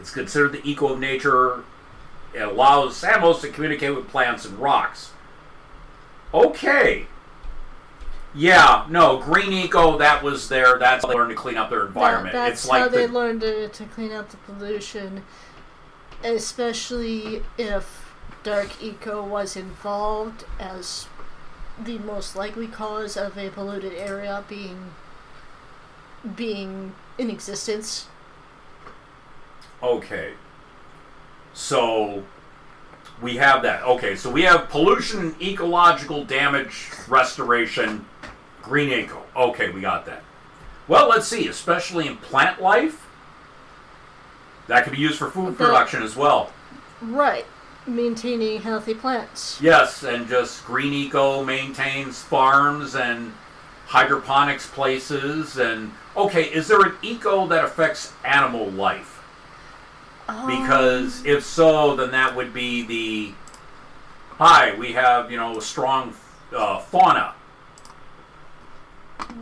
[0.00, 1.62] It's considered the eco of nature.
[2.34, 5.12] It allows Samos to communicate with plants and rocks.
[6.34, 7.06] Okay.
[8.34, 9.98] Yeah, no, green eco.
[9.98, 10.78] That was their.
[10.78, 12.34] That's how they learned to clean up their environment.
[12.34, 15.22] That, that's it's like how they learned to, to clean up the pollution.
[16.22, 21.06] Especially if Dark Eco was involved as
[21.82, 24.92] the most likely cause of a polluted area being
[26.34, 28.08] being in existence.
[29.82, 30.32] Okay.
[31.54, 32.24] So
[33.20, 33.82] we have that.
[33.82, 38.04] Okay, so we have pollution ecological damage restoration,
[38.62, 39.22] green eco.
[39.36, 40.22] Okay, we got that.
[40.86, 43.07] Well, let's see, especially in plant life,
[44.68, 46.52] that could be used for food production as well.
[47.02, 47.44] Right.
[47.86, 49.58] Maintaining healthy plants.
[49.62, 53.32] Yes, and just green eco maintains farms and
[53.86, 59.14] hydroponics places and okay, is there an eco that affects animal life?
[60.46, 63.32] Because if so, then that would be the
[64.36, 64.74] hi.
[64.74, 66.12] We have you know a strong
[66.54, 67.34] uh, fauna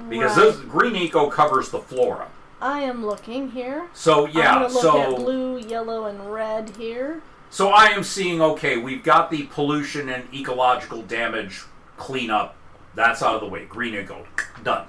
[0.08, 0.44] because Right.
[0.46, 2.28] this green eco covers the flora.
[2.60, 3.88] I am looking here.
[3.92, 7.22] So yeah, look so at blue, yellow, and red here.
[7.50, 8.76] so I am seeing okay.
[8.76, 11.64] We've got the pollution and ecological damage
[11.96, 12.56] cleanup.
[12.94, 13.66] That's out of the way.
[13.66, 14.26] Green eco
[14.62, 14.86] done.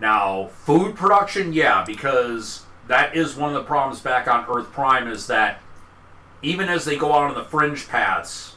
[0.00, 5.08] Now food production, yeah, because that is one of the problems back on Earth Prime
[5.08, 5.60] is that
[6.42, 8.54] even as they go out on the fringe paths,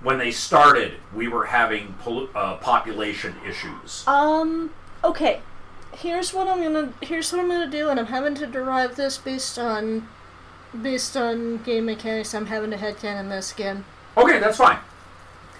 [0.00, 4.04] when they started, we were having pollu- uh, population issues.
[4.06, 4.70] Um.
[5.02, 5.40] Okay.
[5.92, 6.92] Here's what I'm gonna.
[7.02, 10.08] Here's what I'm gonna do, and I'm having to derive this based on,
[10.80, 12.34] based on game mechanics.
[12.34, 13.84] I'm having to headcanon this again.
[14.16, 14.78] Okay, that's fine.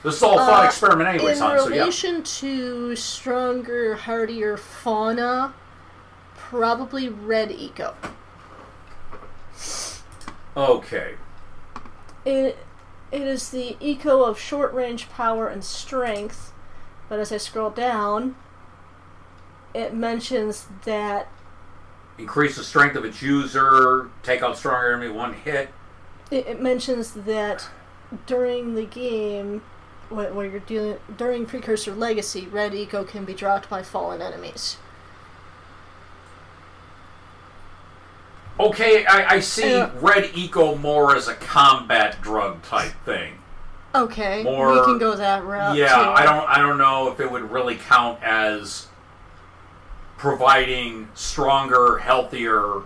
[0.02, 1.58] This is all a thought Uh, experiment anyway, In son.
[1.58, 1.80] So yeah.
[1.80, 5.54] relation to stronger, hardier fauna,
[6.34, 7.94] probably red eco.
[10.56, 11.14] Okay.
[12.24, 12.58] It
[13.10, 16.52] it is the eco of short range power and strength,
[17.08, 18.34] but as I scroll down,
[19.74, 21.28] it mentions that
[22.18, 25.70] increase the strength of its user, take out stronger enemy one hit.
[26.30, 27.68] it, it mentions that
[28.26, 29.60] during the game,
[30.08, 34.76] wh- where you're dealing during Precursor Legacy, red eco can be dropped by fallen enemies.
[38.60, 43.38] Okay, I, I see Uh, red eco more as a combat drug type thing.
[43.94, 45.76] Okay, More- we can go that route.
[45.76, 46.00] yeah, too.
[46.10, 48.86] I don't I don't know if it would really count as
[50.22, 52.82] providing stronger, healthier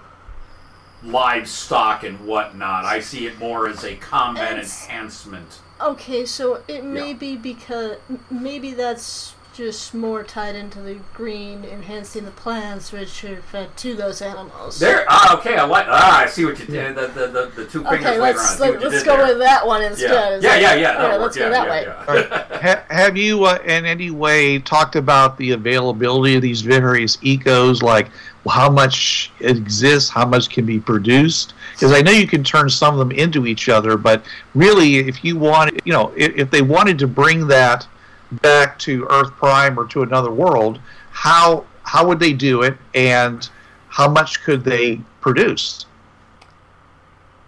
[1.04, 2.86] livestock and whatnot.
[2.86, 5.60] I see it more as a combat It's- enhancement.
[5.78, 7.12] Okay, so it may Yeah.
[7.18, 7.98] be because
[8.30, 13.94] maybe that's just more tied into the green enhancing the plants which are fed to
[13.94, 14.78] those animals.
[14.78, 16.94] There ah okay, I like ah I see what you did.
[16.94, 18.72] The, the, the, the two fingers okay, later let's on.
[18.72, 19.28] Let, let's go there.
[19.28, 20.10] with that one instead.
[20.10, 21.06] Yeah, Is yeah, yeah, yeah.
[21.06, 22.22] right, let's yeah, go that yeah, way.
[22.22, 22.60] yeah.
[22.60, 27.82] Ha- have you uh, in any way talked about the availability of these various ecos
[27.82, 28.10] like
[28.48, 32.94] how much exists how much can be produced because i know you can turn some
[32.94, 36.62] of them into each other but really if you want you know if, if they
[36.62, 37.88] wanted to bring that
[38.32, 43.48] back to earth prime or to another world how how would they do it and
[43.88, 45.86] how much could they produce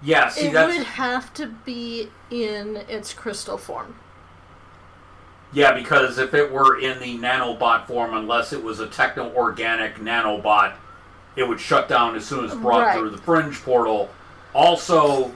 [0.03, 3.97] Yeah, it that's would have to be in its crystal form.
[5.53, 9.97] Yeah, because if it were in the nanobot form, unless it was a techno organic
[9.97, 10.75] nanobot,
[11.37, 12.99] it would shut down as soon as brought Right.
[12.99, 14.11] through the fringe portal.
[14.55, 15.33] Also,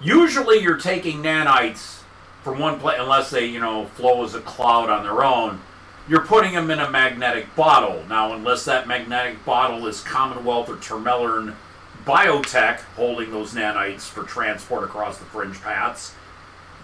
[0.00, 2.00] usually you're taking nanites
[2.46, 5.60] from one place, unless they, you know, flow as a cloud on their own.
[6.08, 8.04] You're putting them in a magnetic bottle.
[8.08, 11.56] Now, unless that magnetic bottle is Commonwealth or Termelern
[12.04, 16.14] biotech holding those nanites for transport across the fringe paths,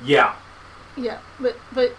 [0.04, 0.34] yeah,
[0.96, 1.94] Yeah, but but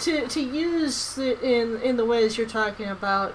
[0.00, 3.34] to to use the, in in the ways you're talking about,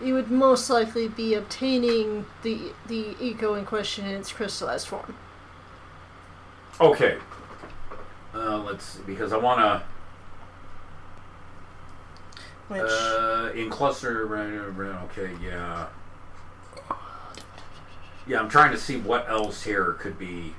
[0.00, 5.14] you would most likely be obtaining the the eco in question in its crystallized form.
[6.80, 7.18] Okay.
[8.36, 9.82] Uh, let's see, because I want to
[12.68, 14.28] Which uh, in cluster.
[15.10, 15.86] Okay, yeah.
[18.26, 20.54] Yeah, I'm trying to see what else here could be.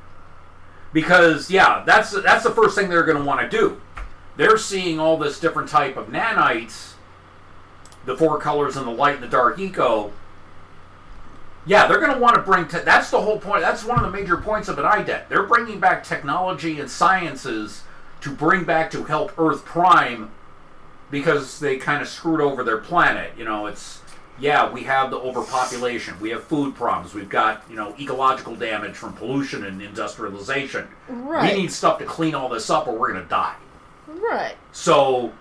[0.92, 3.80] Because yeah, that's that's the first thing they're going to want to do.
[4.38, 6.94] They're seeing all this different type of nanites,
[8.06, 10.14] the four colors and the light and the dark eco.
[11.68, 12.68] Yeah, they're going to want to bring.
[12.68, 13.62] Te- that's the whole point.
[13.62, 15.28] That's one of the major points of an IDET.
[15.30, 17.84] They're bringing back technology and sciences
[18.22, 20.32] to bring back to help Earth Prime
[21.12, 23.34] because they kind of screwed over their planet.
[23.38, 24.02] You know, it's
[24.40, 28.96] yeah, we have the overpopulation, we have food problems, we've got you know ecological damage
[28.96, 30.88] from pollution and industrialization.
[31.10, 31.54] Right.
[31.54, 33.56] We need stuff to clean all this up, or we're gonna die.
[34.08, 34.56] right.
[34.72, 35.34] So,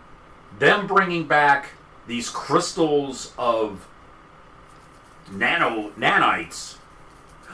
[0.59, 1.70] them bringing back
[2.07, 3.87] these crystals of
[5.31, 6.77] nano nanites.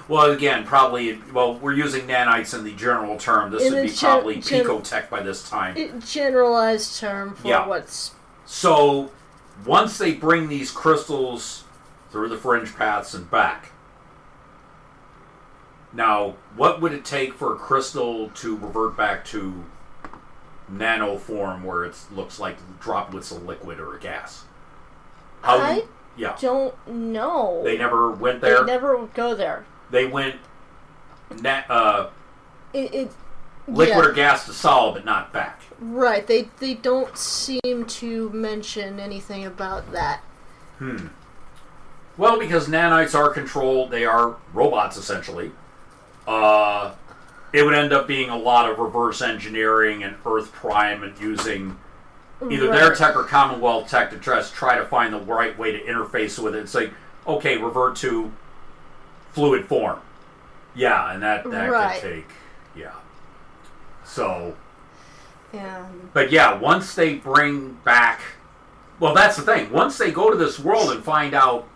[0.08, 1.20] Well, again, probably.
[1.32, 3.50] Well, we're using nanites in the general term.
[3.52, 6.00] This In would be gen- probably gen- picotech by this time.
[6.00, 7.66] Generalized term for Yeah.
[7.66, 8.12] what's
[8.44, 9.10] So
[9.64, 11.64] once they bring these crystals
[12.10, 13.70] through the fringe paths and back,
[15.92, 19.64] now what would it take for a crystal to revert back to
[20.68, 24.44] nano form where it looks like droplets of liquid or a gas?
[25.42, 25.58] How?
[25.58, 25.84] I
[26.16, 27.62] yeah, don't know.
[27.64, 28.60] they never went there.
[28.60, 29.64] They never go there.
[29.90, 30.36] They went
[31.40, 32.10] na- uh,
[32.72, 33.12] It, it
[33.68, 35.60] liquid yeah, or gas to solid, but not back.
[35.80, 36.26] right.
[36.26, 40.20] They they don't seem to mention anything about that.
[40.78, 41.08] Hmm.
[42.16, 45.50] Well, because nanites are controlled, they are robots essentially.
[46.26, 46.92] Uh,
[47.52, 51.78] it would end up being a lot of reverse engineering and Earth Prime and using
[52.50, 55.80] either their tech or Commonwealth tech to just try to find the right way to
[55.84, 56.60] interface with it.
[56.60, 56.92] It's like,
[57.26, 58.32] okay, revert to
[59.32, 60.00] fluid form.
[60.74, 62.00] Yeah, and that that Right.
[62.00, 62.28] could take
[62.74, 62.92] yeah.
[64.04, 64.56] So
[65.52, 65.84] Yeah.
[66.12, 68.20] but yeah, once they bring back,
[68.98, 69.70] well, that's the thing.
[69.70, 71.66] Once they go to this world and find out,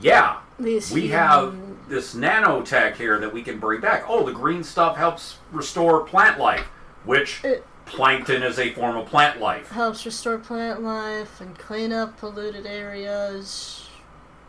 [0.00, 1.54] yeah, these we human- have
[1.88, 4.04] this nanotech here that we can bring back.
[4.08, 6.66] Oh, the green stuff helps restore plant life,
[7.04, 9.70] which It- plankton is a form of plant life.
[9.70, 13.88] helps restore plant life and clean up polluted areas.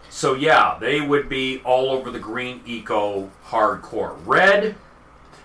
[0.10, 4.18] So yeah, they would be all over the green eco hardcore.
[4.26, 4.76] Red,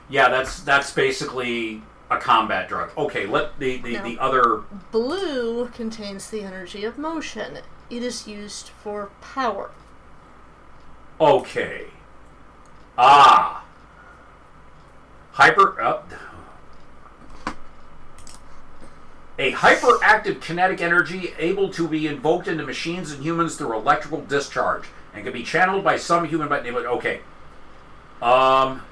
[0.09, 2.91] yeah, that's that's basically a combat drug.
[2.97, 4.03] Okay, let the the, No.
[4.03, 7.59] the other Blue contains the energy of motion.
[7.91, 9.71] It is used for power.
[11.21, 11.87] Okay.
[12.97, 13.65] Ah.
[15.33, 15.81] Hyper.
[15.81, 16.11] Up.
[19.39, 24.85] A hyperactive kinetic energy able to be invoked into machines and humans through electrical discharge
[25.15, 26.49] and can be channeled by some human.
[26.49, 27.21] But okay.
[28.21, 28.83] Um.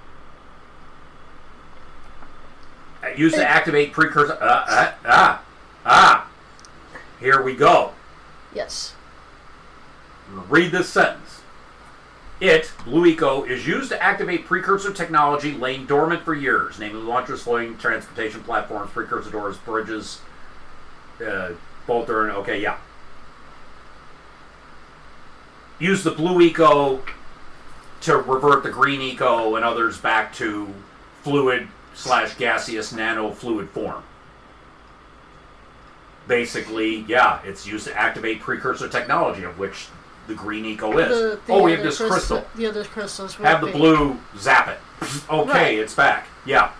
[3.16, 4.34] Used to activate precursor.
[4.34, 5.42] Uh, uh, ah.
[5.86, 6.30] Ah.
[7.18, 7.92] Here we go.
[8.54, 8.94] Yes.
[10.48, 11.40] Read this sentence.
[12.40, 17.42] It, Blue Eco, is used to activate precursor technology laying dormant for years, namely launchers,
[17.42, 20.20] floating transportation platforms, precursor doors, bridges,
[21.24, 21.50] uh,
[21.86, 22.34] both are in.
[22.36, 22.78] Okay, yeah.
[25.78, 27.02] Use the Blue Eco
[28.02, 30.68] to revert the Green Eco and others back to
[31.22, 34.02] fluid slash gaseous nano fluid form.
[36.28, 39.88] Basically, yeah, it's used to activate precursor technology, of which
[40.28, 41.08] the Green Eco is.
[41.08, 42.44] The, the oh, we have this crystal- crystal.
[42.56, 43.34] The other crystals.
[43.36, 44.78] Have the blue zap it.
[45.30, 45.78] Okay, Right.
[45.78, 46.26] it's back.
[46.44, 46.72] Yeah.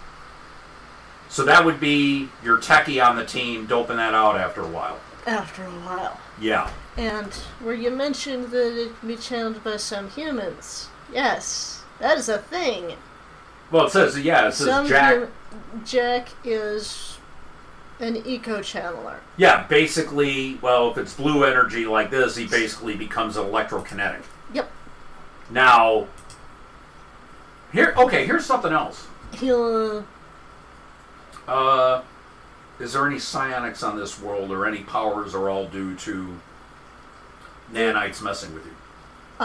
[1.30, 4.98] So that would be your techie on the team doping that out after a while.
[5.26, 6.18] after a while.
[6.40, 6.70] Yeah.
[6.96, 10.88] And where you mentioned that it can be channeled by some humans.
[11.12, 12.96] Yes, that is a thing.
[13.70, 14.48] Well, it says yeah.
[14.48, 15.18] It says Some Jak.
[15.18, 17.18] hum- Jak is
[18.00, 19.16] an eco channeler.
[19.36, 20.58] Yeah, basically.
[20.60, 24.22] Well, if it's blue energy like this, he basically becomes electrokinetic.
[24.52, 24.68] Yep.
[25.50, 26.08] Now.
[27.72, 28.26] Here, okay.
[28.26, 29.06] Here's something else.
[29.34, 30.04] He'll.
[31.48, 32.02] Uh,
[32.78, 36.38] is there any psionics on this world, or any powers are all due to
[37.72, 38.72] nanites messing with you?
[39.38, 39.44] Uh,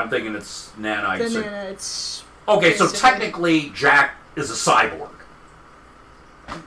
[0.00, 1.32] I'm thinking it's nanites.
[1.32, 2.22] the nanites.
[2.48, 5.10] Okay, so technically, Jak is a cyborg.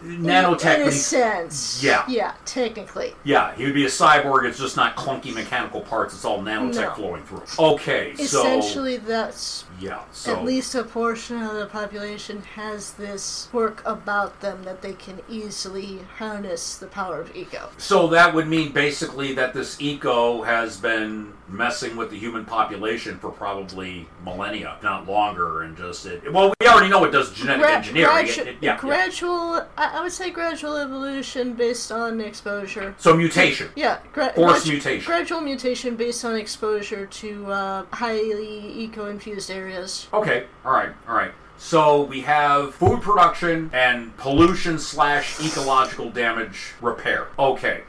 [0.04, 0.82] Nanotech.
[0.82, 1.84] In a sense.
[1.84, 2.06] Yeah.
[2.08, 3.16] Yeah, technically.
[3.24, 4.46] yeah, he would be a cyborg.
[4.48, 6.14] It's just not clunky mechanical parts.
[6.14, 6.94] It's all nanotech No.
[6.94, 7.42] flowing through.
[7.58, 13.48] Okay, so Essentially, that's yeah, so at least a portion of the population has this
[13.52, 17.70] quirk about them that they can easily harness the power of eco.
[17.78, 23.18] so that would mean basically that this eco has been messing with the human population
[23.20, 26.32] for probably millennia, not longer, and just it.
[26.32, 28.10] Well, we already know it does genetic Gra- engineering.
[28.10, 28.78] gradu- It- it- yeah, yeah.
[28.80, 32.96] gradual, I, I would say gradual evolution based on exposure.
[33.00, 33.68] So mutation.
[33.76, 35.06] Yeah, gra- Forced gradu- mutation.
[35.06, 39.71] Gradual mutation based on exposure to uh, highly eco-infused areas.
[40.14, 41.32] Okay, all right, all right.
[41.64, 47.28] So we have food production and pollution slash ecological damage repair.
[47.38, 47.84] Okay,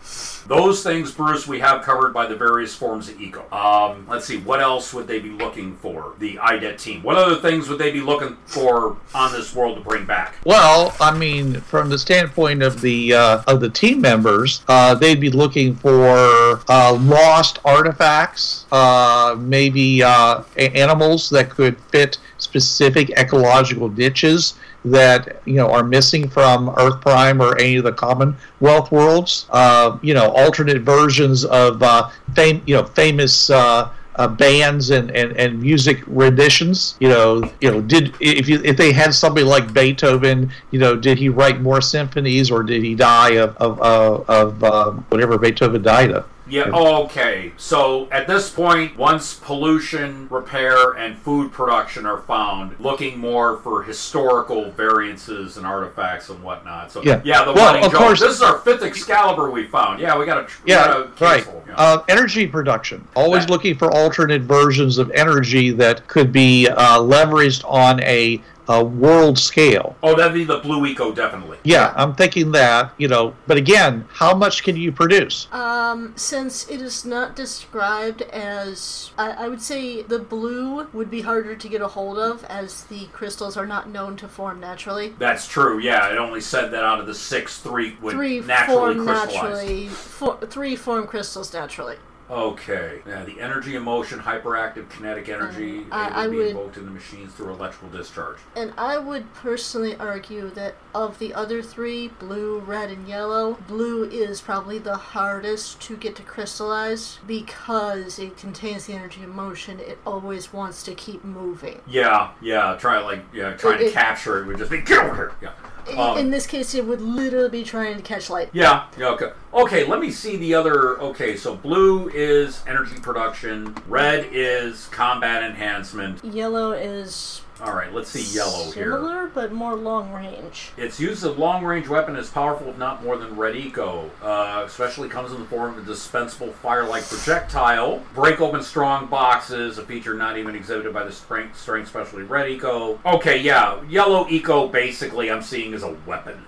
[0.46, 3.44] those things, Bruce, we have covered by the various forms of eco.
[3.50, 6.14] Um, let's see, what else would they be looking for?
[6.18, 7.02] The IDET team.
[7.02, 10.36] What other things would they be looking for on this world to bring back?
[10.44, 15.20] Well, I mean, from the standpoint of the uh, of the team members, uh, they'd
[15.20, 23.88] be looking for uh, lost artifacts, uh, maybe uh, animals that could fit specific ecological
[23.88, 29.47] niches that you know are missing from Earth Prime or any of the Commonwealth worlds.
[29.51, 35.36] Uh, you know, alternate versions of uh, you know famous uh, uh, bands and, and,
[35.36, 36.97] and music renditions?
[37.01, 40.97] You know, you know, did if you if they had somebody like Beethoven, you know,
[40.97, 43.80] did he write more symphonies or did he die of of
[44.28, 46.28] of, um, whatever Beethoven died of?
[46.49, 47.53] Yeah, okay.
[47.57, 53.82] So at this point, once pollution, repair, and food production are found, looking more for
[53.84, 56.90] historical variances and artifacts and whatnot.
[56.90, 57.20] So Yeah.
[57.24, 60.01] yeah, the Well, running of course- This is our fifth Excalibur we found.
[60.01, 61.47] Yeah, we got a Yeah, right.
[61.76, 63.07] Uh, energy production.
[63.14, 68.43] Always That- looking for alternate versions of energy that could be uh, leveraged on a,
[68.72, 69.94] a world scale.
[70.02, 71.58] oh, that'd be the blue eco, definitely.
[71.62, 75.46] Yeah, I'm thinking that, you know, but again, how much can you produce?
[75.52, 81.20] Um, since it is not described as, I, I would say the blue would be
[81.20, 85.10] harder to get a hold of, as the crystals are not known to form naturally.
[85.18, 85.78] That's true.
[85.78, 89.34] Yeah, it only said that out of the six, three would Three naturally form crystallize.
[89.34, 89.88] naturally.
[89.88, 91.96] Four, three form crystals naturally.
[92.32, 93.02] Okay.
[93.06, 96.76] Yeah, the energy, emotion, hyperactive, kinetic energy Um, I- able I to be would- invoked
[96.78, 98.38] in the machines through electrical discharge.
[98.56, 104.04] And I would personally argue that of the other three, blue, red, and yellow, blue
[104.04, 109.78] is probably the hardest to get to crystallize because it contains the energy of motion.
[109.80, 111.82] It always wants to keep moving.
[111.86, 112.76] Yeah, yeah.
[112.78, 115.32] Try like yeah, trying to It- it- capture it would just be get over here.
[115.42, 115.50] Yeah.
[115.90, 118.48] In- Um, In this case, it would literally be trying to catch light.
[118.52, 119.30] Yeah, yeah, okay.
[119.52, 120.98] Okay, let me see the other.
[121.00, 126.24] Okay, so blue is energy production, red is combat enhancement.
[126.24, 128.92] Yellow is All right, let's see yellow here.
[128.92, 130.72] similar, but more long range.
[130.76, 134.10] Its use of long range weapon is powerful, if not more than Red Eco.
[134.20, 138.02] Uh, especially comes in the form of a dispensable fire like projectile.
[138.14, 142.50] Break open strong boxes, a feature not even exhibited by the strength, strength specialty Red
[142.50, 142.98] Eco.
[143.06, 146.44] Okay, yeah, Yellow Eco basically I'm seeing as a weapon.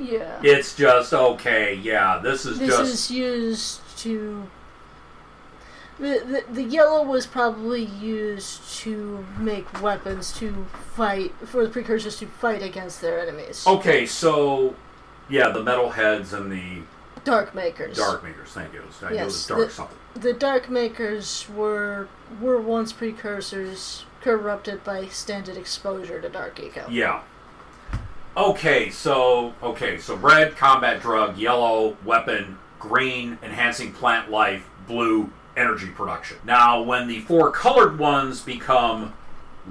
[0.00, 0.40] Yeah.
[0.42, 2.82] It's just, okay, yeah, this is this just.
[2.82, 4.48] This is used to.
[5.98, 12.18] The, the, the yellow was probably used to make weapons to fight, for the precursors
[12.18, 13.64] to fight against their enemies.
[13.66, 14.74] Okay, so.
[15.28, 16.82] Yeah, the metal heads and the
[17.24, 17.96] Dark Makers.
[17.96, 18.50] dark makers.
[18.50, 18.82] Thank you.
[19.02, 19.98] I knew it was dark the- something.
[20.14, 22.08] The Dark Makers were
[22.40, 26.86] were once precursors corrupted by standard exposure to Dark Eco.
[26.88, 27.22] Yeah.
[28.36, 35.88] Okay, so okay, so red combat drug, yellow weapon, green enhancing plant life, blue energy
[35.88, 36.38] production.
[36.44, 39.14] Now, when the four colored ones become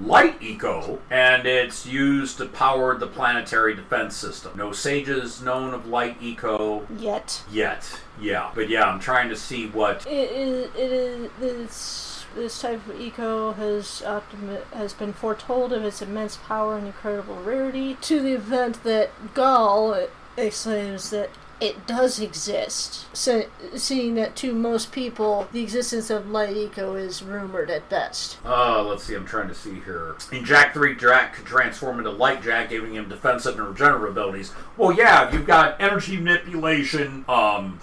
[0.00, 4.52] light eco, and it's used to power the planetary defense system.
[4.56, 7.42] No sages known of light eco Yet.
[7.50, 8.00] yet.
[8.20, 10.06] Yeah, but yeah, I'm trying to see what.
[10.06, 10.66] It is.
[10.76, 11.30] It is.
[11.40, 16.86] This, this type of eco has optimi- has been foretold of its immense power and
[16.86, 21.30] incredible rarity to the event that Gol exclaims that
[21.60, 27.22] it does exist, se- seeing that to most people the existence of light eco is
[27.22, 28.38] rumored at best.
[28.44, 30.16] Uh, let's see, I'm trying to see here.
[30.32, 34.52] In Jak 3, Jak could transform into Light Jak, giving him defensive and regenerative abilities.
[34.76, 37.78] Well, yeah, you've got energy manipulation, um,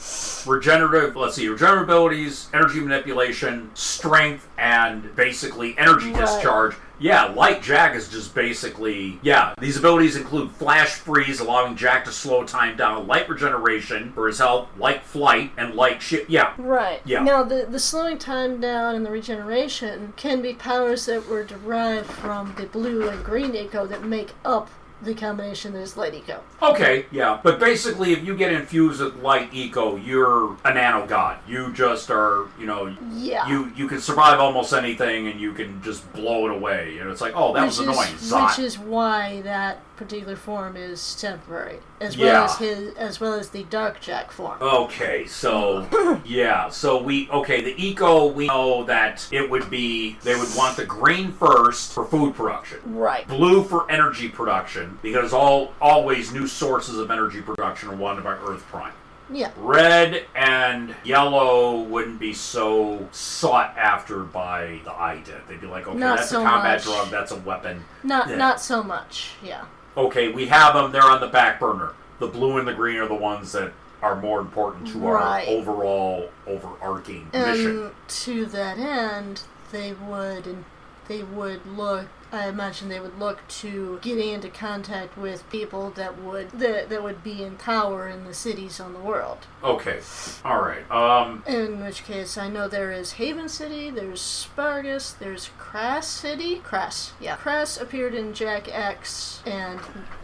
[0.46, 6.20] regenerative, let's see, regenerative abilities, energy manipulation, strength, and basically energy Right.
[6.22, 6.76] discharge.
[7.04, 12.14] Yeah, Light Jak is just basically, yeah, these abilities include Flash Freeze, allowing Jak to
[12.14, 16.26] slow time down, Light Regeneration for his health, Light Flight, and Light Ship.
[16.30, 17.02] Yeah, Right.
[17.04, 17.22] Yeah.
[17.24, 22.10] Now, the, the slowing time down and the regeneration can be powers that were derived
[22.10, 24.70] from the blue and green eco that make up
[25.04, 26.42] the combination is light eco.
[26.62, 27.40] Okay, yeah.
[27.44, 31.40] But basically, if you get infused with light eco, you're a nano god.
[31.48, 33.48] You just are, you know, Yeah.
[33.48, 36.98] you you can survive almost anything and you can just blow it away.
[37.00, 38.14] And it's like, oh, that was which annoying.
[38.16, 38.50] Is, Zot.
[38.58, 43.50] which is why that particular form is temporary, as well as his, as well as
[43.50, 44.58] the Dark Jak form.
[44.62, 45.88] Okay, so
[46.26, 50.78] yeah, so we okay, the eco we know that it would be they would want
[50.78, 52.80] the green first for food production.
[52.86, 53.28] Right.
[53.28, 58.34] Blue for energy production, because all always new sources of energy production are wanted by
[58.34, 58.94] Earth Prime.
[59.32, 59.52] Yeah.
[59.58, 65.48] Red and yellow wouldn't be so sought after by the IDET.
[65.48, 66.84] They'd be like, okay, Not that's so a combat much.
[66.84, 67.84] drug, that's a weapon.
[68.04, 68.36] Not Yeah.
[68.36, 69.32] not so much.
[69.42, 69.64] Yeah.
[69.96, 71.94] Okay, we have them, they're on the back burner.
[72.20, 75.48] The blue and the green are the ones that are more important to Right.
[75.48, 77.84] our overall overarching mission.
[77.86, 80.66] And to that end, they would and
[81.08, 82.08] they would look.
[82.32, 87.04] I imagine they would look to getting into contact with people that would that, that
[87.04, 89.40] would be in power in the cities on the world.
[89.64, 90.00] Okay,
[90.44, 90.90] alright.
[90.92, 96.60] Um, In which case, I know there is Haven City, there's Spargus, there's Kras City.
[96.60, 97.38] Kras, yeah.
[97.38, 99.80] Kras appeared in Jak X, and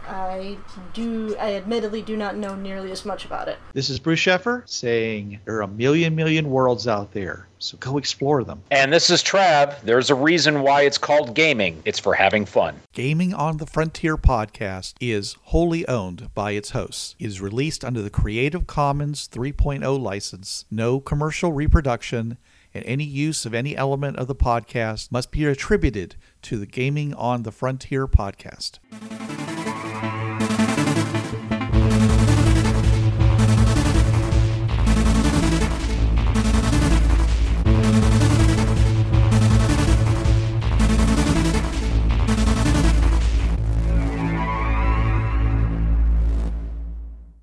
[0.06, 0.58] I
[0.92, 3.58] do, I admittedly do not know nearly as much about it.
[3.72, 7.46] This is Bruce Sheffer saying there are a million, million worlds out there.
[7.62, 8.62] So go explore them.
[8.70, 9.82] And this is Trav.
[9.82, 11.82] There's a reason why it's called gaming.
[11.84, 12.80] It's for having fun.
[12.94, 17.14] Gaming on the Frontier podcast is wholly owned by its hosts.
[17.18, 20.64] It is released under the Creative Commons 3.0 license.
[20.70, 22.38] No commercial reproduction
[22.74, 27.14] and any use of any element of the podcast must be attributed to the Gaming
[27.14, 28.78] on the Frontier podcast.